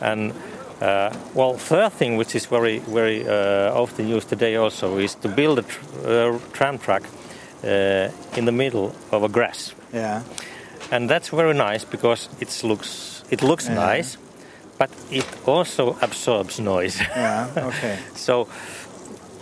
[0.00, 0.32] And
[0.80, 5.28] uh, well, third thing which is very very uh, often used today also is to
[5.28, 7.02] build a tr- uh, tram track
[7.64, 10.22] uh, in the middle of a grass Yeah.
[10.90, 13.96] and that's very nice because it looks it looks Yeah.
[13.96, 14.18] nice,
[14.78, 16.98] but it also absorbs noise.
[17.16, 17.46] Yeah.
[17.68, 17.96] Okay.
[18.14, 18.46] so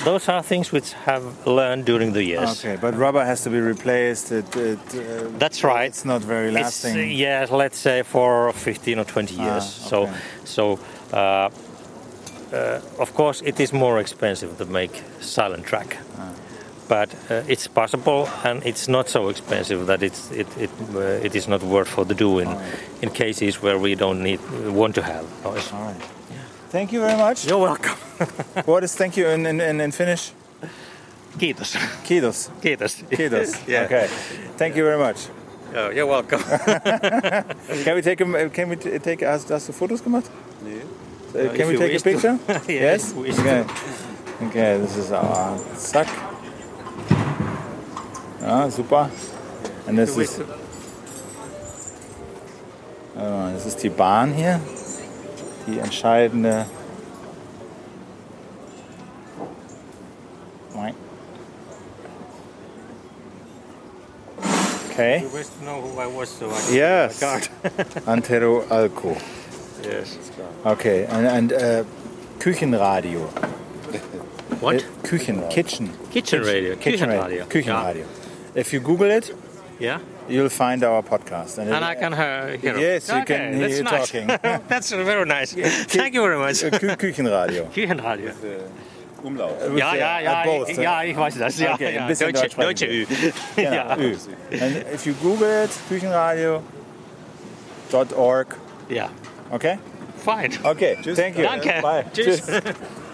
[0.05, 2.65] those are things which have learned during the years.
[2.65, 4.33] Okay, but rubber has to be replaced.
[4.33, 5.89] It, it, uh, That's right.
[5.89, 6.97] It's not very lasting.
[6.97, 9.65] uh, yeah, let's say for 15 or 20 Ah, years.
[9.65, 10.15] So, okay.
[10.45, 10.79] so
[11.13, 11.51] uh,
[12.53, 15.97] uh, of course, it is more expensive to make silent track.
[16.19, 16.33] Ah.
[16.89, 21.35] But uh, it's possible, and it's not so expensive that it's, it it uh, it
[21.37, 22.49] is not worth for the do in
[23.03, 24.41] in cases where we don't need
[24.75, 25.73] want to have noise.
[26.71, 27.47] Thank you very much.
[27.47, 27.97] You're welcome.
[28.65, 30.33] what is thank you in, in, in, in Finnish?
[31.37, 31.77] Kiitos.
[32.05, 32.51] Kiitos.
[32.63, 33.03] Kiitos.
[33.11, 33.57] Kiitos.
[33.69, 33.85] Yeah.
[33.87, 34.07] Okay.
[34.57, 35.29] Thank you very much.
[35.75, 36.41] Oh, you're welcome.
[37.85, 40.31] Can we take a, can we take hast, hast du Fotos gemacht?
[40.63, 40.83] Nee.
[41.35, 42.39] Uh, can we take a picture?
[42.69, 43.15] Yeah, yes.
[43.15, 43.65] okay.
[44.43, 46.09] Okay, this is our Sack.
[48.43, 49.11] Ah, super.
[49.87, 50.43] Und das ist, äh,
[53.55, 54.61] das ist die Bahn hier.
[55.71, 56.67] Die entscheidende.
[64.91, 65.21] Okay.
[65.23, 67.21] You wish to know who I was, so I Yes.
[67.21, 67.49] card.
[68.07, 69.15] Antero Alco.
[69.83, 70.19] yes.
[70.67, 71.85] Okay, and, and uh,
[72.39, 73.29] Küchenradio.
[74.61, 74.77] What?
[74.77, 75.89] Äh, Küchen, Kitchen.
[76.11, 76.77] Kitchen radio.
[76.77, 77.21] Kitchen Küchenradio.
[77.23, 77.45] radio.
[77.47, 78.05] Küchenradio.
[78.55, 79.35] If you Google it,
[79.79, 80.01] Yeah.
[80.31, 81.59] You'll find our podcast.
[81.59, 82.57] And I can uh, hear.
[82.57, 84.11] hear Yes, you can hear that's you nice.
[84.11, 84.27] talking.
[84.69, 85.53] that's very nice.
[85.89, 86.57] Thank you very much.
[86.99, 87.67] Küchenradio.
[87.75, 88.31] Küchenradio.
[88.31, 89.57] Uh, umlaut.
[89.77, 91.59] Ja, uh, ja, ja, At both, ja, ich weiß das.
[91.59, 92.03] Ja, Okay, ja.
[92.03, 93.07] ein bisschen Deutsche, Deutsch Deutsche Ü.
[93.57, 93.97] Genau, Ja.
[93.99, 94.17] Ü.
[94.61, 96.63] And if you Google it, Küchenradio.
[97.91, 98.57] Dot .org.
[98.89, 99.11] Ja.
[99.51, 99.79] Okay?
[100.25, 100.51] Fine.
[100.65, 101.45] Okay, thank you.
[101.45, 101.81] Danke.
[101.83, 102.05] Bye.
[102.13, 102.43] Tschüss.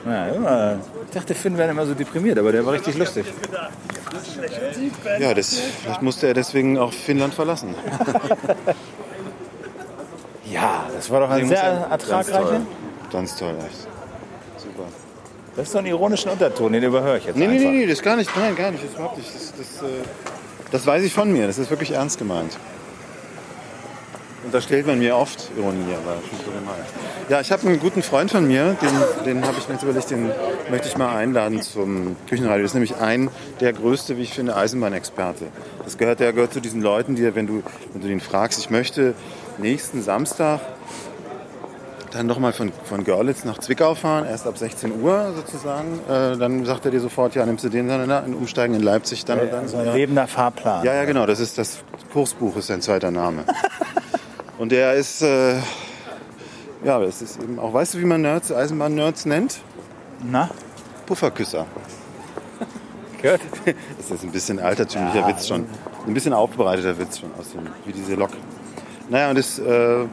[0.06, 0.78] Ja, immer,
[1.08, 3.26] ich dachte, Finn wäre immer so deprimiert, aber der war richtig lustig.
[5.18, 7.74] Ja, das, vielleicht musste er deswegen auch Finnland verlassen.
[10.50, 12.60] Ja, das war doch ein sehr er- ertragreicher.
[13.12, 13.80] Ganz toll, echt.
[14.62, 14.84] Super.
[15.56, 17.58] Das ist so ein ironischen Unterton, den überhöre ich jetzt Nee, einfach.
[17.70, 19.34] nee, nee, das gar nicht, nein, gar nicht, das überhaupt nicht.
[19.34, 19.86] Das, das, äh,
[20.70, 22.56] das weiß ich von mir, das ist wirklich ernst gemeint.
[24.46, 26.16] Unterstellt man mir oft Ironie, aber.
[27.28, 30.10] Ja, ich habe einen guten Freund von mir, den, den habe ich mir jetzt überlegt,
[30.10, 30.30] den
[30.70, 32.62] möchte ich mal einladen zum Küchenradio.
[32.62, 33.28] Das ist nämlich ein
[33.58, 35.46] der größte, wie ich finde, Eisenbahnexperte.
[35.82, 38.70] Das gehört, der gehört zu diesen Leuten, die, wenn du, wenn du den fragst, ich
[38.70, 39.14] möchte
[39.58, 40.60] nächsten Samstag
[42.12, 45.98] dann nochmal von, von Görlitz nach Zwickau fahren, erst ab 16 Uhr sozusagen.
[46.08, 49.24] Äh, dann sagt er dir sofort, ja, nimmst du den dann in Umsteigen in Leipzig
[49.24, 49.66] dann und dann.
[49.66, 49.94] So ein ja.
[49.94, 50.84] lebender Fahrplan.
[50.84, 51.26] Ja, ja, genau.
[51.26, 51.78] Das ist das
[52.12, 53.44] Kursbuch ist sein zweiter Name.
[54.58, 55.56] Und der ist, äh,
[56.84, 59.60] ja, das ist eben auch, weißt du, wie man Nerds, Eisenbahn-Nerds nennt?
[60.24, 60.48] Na?
[61.06, 61.66] Pufferküsser.
[63.22, 63.40] Gut.
[63.98, 65.28] Das ist ein bisschen altertümlicher Ja.
[65.28, 65.66] Witz schon.
[66.06, 68.30] Ein bisschen aufbereiteter Witz schon, aus dem, wie diese Lok.
[69.08, 70.06] Naja, und das, äh, äh,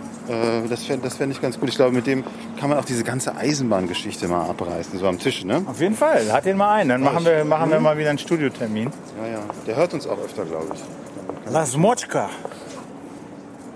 [0.70, 1.68] das fände das fänd ich ganz gut.
[1.70, 2.24] Ich glaube, mit dem
[2.60, 5.64] kann man auch diese ganze Eisenbahngeschichte mal abreißen, so am Tisch, ne?
[5.68, 6.89] Auf jeden Fall, hat den mal ein.
[6.89, 7.84] Dann machen wir, machen wir Mhm.
[7.84, 8.91] mal wieder einen Studiotermin.
[9.24, 9.39] Ja, ja.
[9.66, 11.52] Der hört uns auch öfter, glaube ich.
[11.52, 12.30] Lasmochka.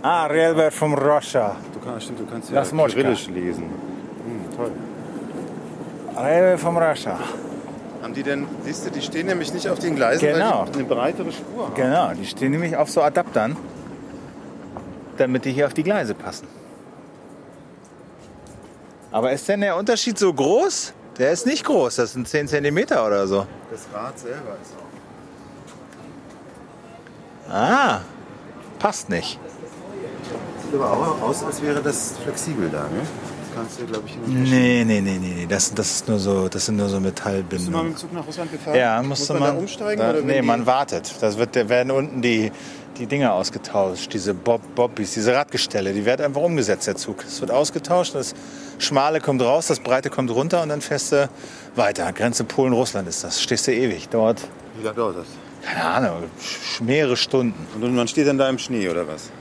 [0.01, 1.55] Ah, Relbert vom Russia.
[1.73, 2.63] Du kannst, stimmt, du kannst ja.
[2.63, 3.63] Kyrillisch lesen.
[3.63, 4.71] Hm, toll.
[6.15, 7.17] Relbert vom Russia.
[8.01, 10.61] Haben die denn, siehst du, die stehen nämlich nicht auf den Gleisen, Genau.
[10.65, 11.73] weil die eine breitere Spur haben.
[11.75, 13.57] Genau, die stehen nämlich auf so Adaptern,
[15.17, 16.47] damit die hier auf die Gleise passen.
[19.11, 20.93] Aber ist denn der Unterschied so groß?
[21.17, 23.47] Der ist nicht groß, das sind 10 cm oder so.
[23.71, 24.73] Das Rad selber ist
[27.49, 27.53] auch.
[27.53, 28.01] Ah,
[28.77, 29.39] passt nicht.
[30.71, 32.99] Sieht aber auch aus, als wäre das flexibel da, ne?
[32.99, 35.45] Das kannst du, glaube ich, Nee, nee, nee, nee, nee.
[35.47, 37.87] Das, das, ist nur so, das sind nur so Bist du mal Metallbindungen.
[37.87, 38.75] mit dem Zug nach Russland gefahren?
[38.75, 39.53] Ja, Muss musste man man.
[39.53, 39.99] da umsteigen?
[40.01, 41.15] Da, oder nee, man wartet.
[41.21, 42.51] Das wird, da werden unten die,
[42.97, 45.93] die Dinger ausgetauscht, diese Bob, Bobbys, diese Radgestelle.
[45.93, 47.23] Die werden einfach umgesetzt, der Zug.
[47.25, 48.33] Es wird ausgetauscht, das
[48.77, 51.29] Schmale kommt raus, das Breite kommt runter und dann fährst du
[51.75, 52.11] weiter.
[52.11, 53.41] Grenze Polen-Russland ist das.
[53.41, 54.41] Stehst du ewig dort.
[54.77, 55.27] Wie lange dauert das?
[55.63, 56.23] Keine Ahnung,
[56.81, 57.65] mehrere Stunden.
[57.81, 59.31] Und man steht dann da im Schnee, oder was?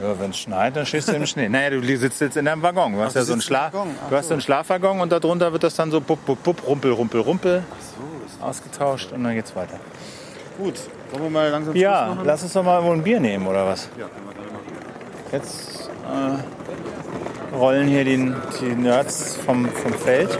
[0.00, 1.48] Ja, wenn es schneit, dann stehst du im Schnee.
[1.48, 2.92] Naja, du sitzt jetzt in deinem Waggon.
[2.92, 3.88] Du hast du ja so einen, Waggon.
[4.04, 6.66] Ach du hast so einen Schlafwaggon und darunter wird das dann so bupp, bupp, bupp,
[6.66, 7.62] rumpel, rumpel, rumpel
[8.40, 9.78] ausgetauscht und dann geht's weiter.
[10.58, 10.74] Gut,
[11.10, 13.88] wollen wir mal langsam Ja, lass uns doch mal wohl ein Bier nehmen, oder was?
[13.98, 14.66] Ja, können wir gerne machen.
[15.32, 15.90] Jetzt
[17.52, 20.38] äh, rollen hier die, die Nerds vom, vom Feld.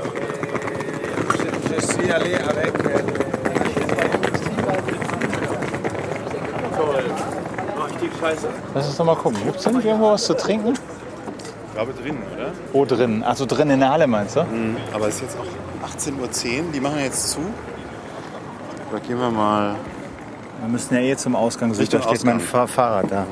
[8.75, 9.39] Lass uns doch mal gucken.
[9.45, 10.75] Gibt es nicht irgendwo was zu trinken?
[10.75, 12.53] Ich glaube drinnen, oder?
[12.73, 13.23] Wo drin?
[13.23, 14.43] Also drin in der Halle meinst du?
[14.43, 14.77] Mhm.
[14.93, 15.45] Aber es ist jetzt auch
[15.97, 17.41] 18.10 Uhr, die machen jetzt zu.
[18.91, 19.77] Da gehen wir mal.
[20.61, 21.73] Wir müssen ja eh zum Ausgang.
[21.73, 22.41] Richtung da steht mein.
[22.41, 23.27] Fahr Fahrrad da.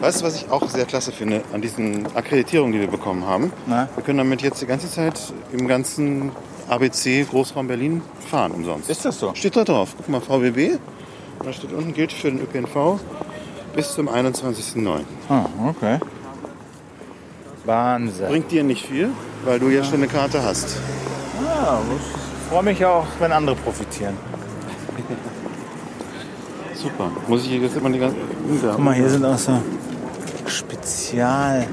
[0.00, 3.52] Weißt du, was ich auch sehr klasse finde an diesen Akkreditierungen, die wir bekommen haben?
[3.66, 3.88] Na?
[3.94, 5.18] Wir können damit jetzt die ganze Zeit
[5.50, 6.30] im ganzen
[6.68, 8.90] ABC Großraum Berlin fahren umsonst.
[8.90, 9.34] Ist das so?
[9.34, 9.94] Steht da drauf.
[9.96, 10.78] Guck mal, VBB.
[11.44, 12.98] Da steht unten, gilt für den ÖPNV
[13.76, 15.00] bis zum 21.09.
[15.28, 15.98] Ah, okay.
[17.64, 18.28] Wahnsinn.
[18.28, 19.10] Bringt dir nicht viel,
[19.44, 20.78] weil du ja schon eine Karte hast.
[21.44, 24.16] Ja, ich freue mich auch, wenn andere profitieren.
[26.74, 27.10] Super.
[27.28, 28.16] Muss ich jetzt immer die ganze.
[28.62, 29.60] Guck mal, hier sind auch so
[30.46, 31.68] Spezialzüge.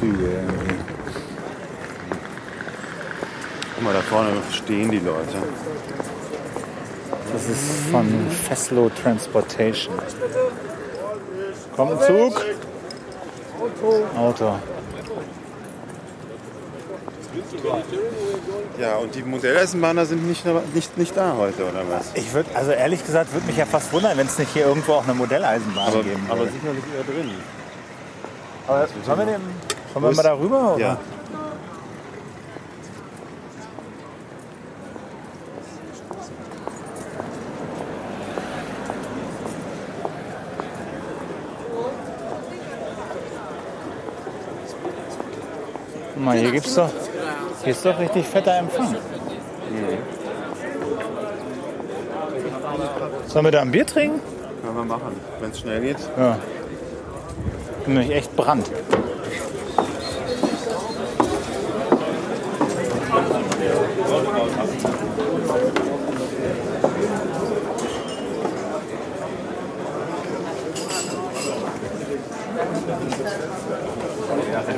[0.00, 0.74] irgendwie.
[3.74, 5.38] Guck mal, da vorne stehen die Leute.
[7.32, 9.94] Das ist von Feslo Transportation.
[11.76, 12.44] Kommt ein Zug?
[14.16, 14.54] Auto.
[18.80, 22.10] Ja, und die Modelleisenbahner sind nicht, nicht, nicht da heute, oder was?
[22.14, 24.94] Ich würde, also ehrlich gesagt, würde mich ja fast wundern, wenn es nicht hier irgendwo
[24.94, 26.52] auch eine Modelleisenbahn Aber, geben aber würde.
[26.52, 27.30] sicherlich eher drin.
[28.66, 29.42] Aber sollen wir, dem,
[29.92, 30.74] sollen wir mal da rüber?
[30.74, 30.80] Oder?
[30.80, 30.98] Ja.
[46.30, 46.90] Mal, hier gibt's doch,
[47.64, 48.94] hier ist doch richtig fetter Empfang.
[53.26, 54.20] Sollen wir da ein Bier trinken?
[54.62, 55.98] Können wir machen, wenn es schnell geht.
[56.16, 56.38] Ja.
[57.84, 58.70] Bin nämlich echt Brand.
[74.70, 74.76] ¿Qué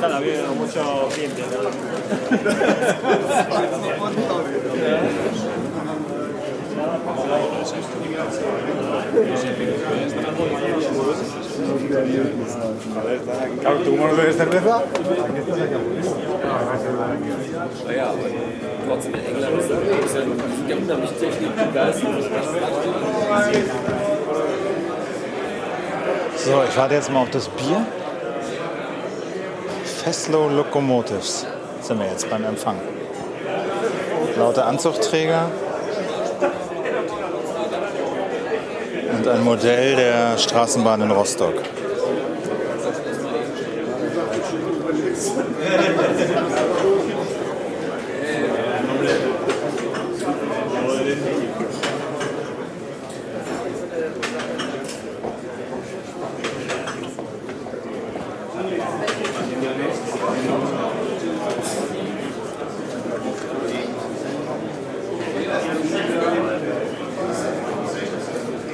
[0.00, 0.12] tal?
[0.12, 1.44] Ha habido muchos clientes.
[1.50, 1.56] ¿no?
[13.60, 14.82] Claro, ¿tú no bebes cerveza?
[26.36, 27.86] So, ich warte jetzt mal auf das Bier.
[30.04, 31.46] Feslow Locomotives
[31.80, 32.76] sind wir jetzt beim Empfang.
[34.36, 35.50] Lauter Anzugträger
[39.28, 41.54] ein Modell der Straßenbahn in Rostock.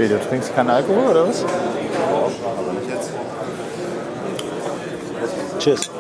[0.03, 1.45] Okay, du trinkst keinen Alkohol oder was?
[1.45, 3.13] Aber nicht jetzt.
[5.61, 5.91] Tschüss.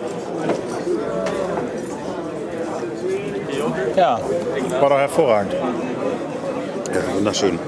[3.94, 4.18] Ja,
[4.80, 5.52] war doch hervorragend.
[5.52, 7.60] Ja, wunderschön.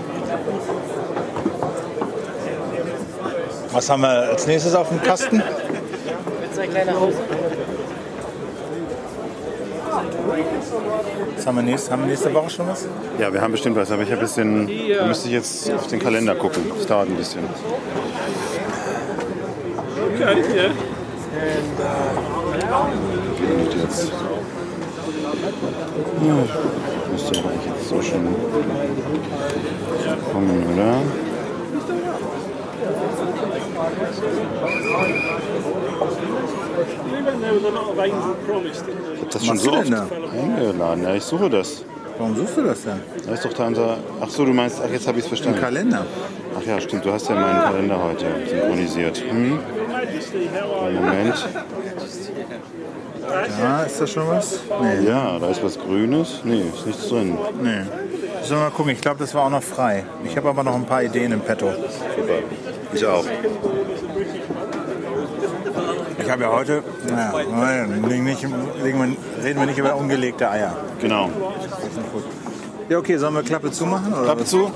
[3.70, 5.40] Was haben wir als nächstes auf dem Kasten?
[6.52, 7.33] Zwei kleine Hausen.
[11.36, 12.86] Was haben wir, nächst, haben wir nächste Woche schon was?
[13.18, 14.68] Ja, wir haben bestimmt was, aber ich habe ein bisschen,
[14.98, 16.62] da müsste ich jetzt auf den Kalender gucken.
[16.76, 17.42] Das dauert ein bisschen.
[22.64, 24.12] Und jetzt.
[26.26, 26.34] Ja,
[27.12, 28.34] müsste aber eigentlich jetzt so schon
[30.32, 31.00] kommen, oder?
[39.14, 40.06] Ich hab das schon so oft da?
[40.32, 41.04] eingeladen.
[41.04, 41.84] Ja, ich suche das.
[42.18, 43.00] Warum suchst du das denn?
[43.26, 43.98] Da ist doch da unser.
[44.20, 45.58] Ach so, du meinst, ach jetzt habe ich es verstanden.
[45.58, 46.06] Im Kalender.
[46.56, 49.22] Ach ja, stimmt, du hast ja meinen Kalender heute synchronisiert.
[49.28, 49.58] Hm?
[50.94, 51.48] Moment.
[53.60, 54.60] Ja, ist da schon was?
[54.80, 55.08] Nee.
[55.08, 56.40] Ja, da ist was Grünes.
[56.44, 57.36] Nee, ist nichts drin.
[57.60, 57.82] Nee.
[58.42, 60.04] Sollen wir mal gucken, ich glaube, das war auch noch frei.
[60.24, 61.70] Ich habe aber noch ein paar Ideen im Petto.
[61.70, 62.38] Super.
[62.92, 63.24] Ich auch.
[66.24, 67.84] Ich habe ja heute, wir,
[69.44, 70.74] reden wir nicht über ungelegte Eier.
[71.00, 71.28] Genau.
[72.88, 74.12] Ja, okay, sollen wir Klappe zumachen?
[74.12, 74.24] Oder?
[74.24, 74.70] Klappe zu?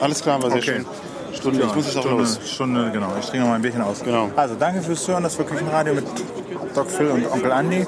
[0.00, 0.72] Alles klar, war sehr Okay.
[0.76, 0.86] schön.
[1.32, 2.40] Stunde, ich muss jetzt auch Stunde, los.
[2.46, 3.08] Stunde, genau.
[3.18, 4.02] Ich trinke noch mal ein Bierchen aus.
[4.04, 4.30] Genau.
[4.36, 5.22] Also, danke fürs Hören.
[5.24, 6.04] Das war Küchenradio mit
[6.74, 7.86] Doc Phil und Onkel Andi Ja.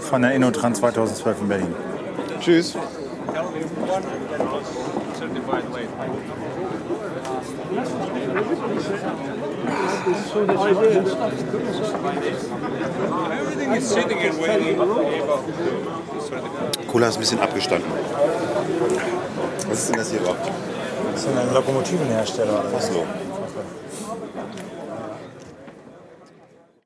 [0.00, 1.74] von der Innotrans 2012 in Berlin.
[2.40, 2.76] Tschüss.
[16.90, 17.90] Cola ist ein bisschen abgestanden.
[19.68, 20.50] Was ist denn das hier überhaupt?
[21.12, 22.64] Das ist ein Lokomotivenhersteller.
[22.76, 23.06] Ach so.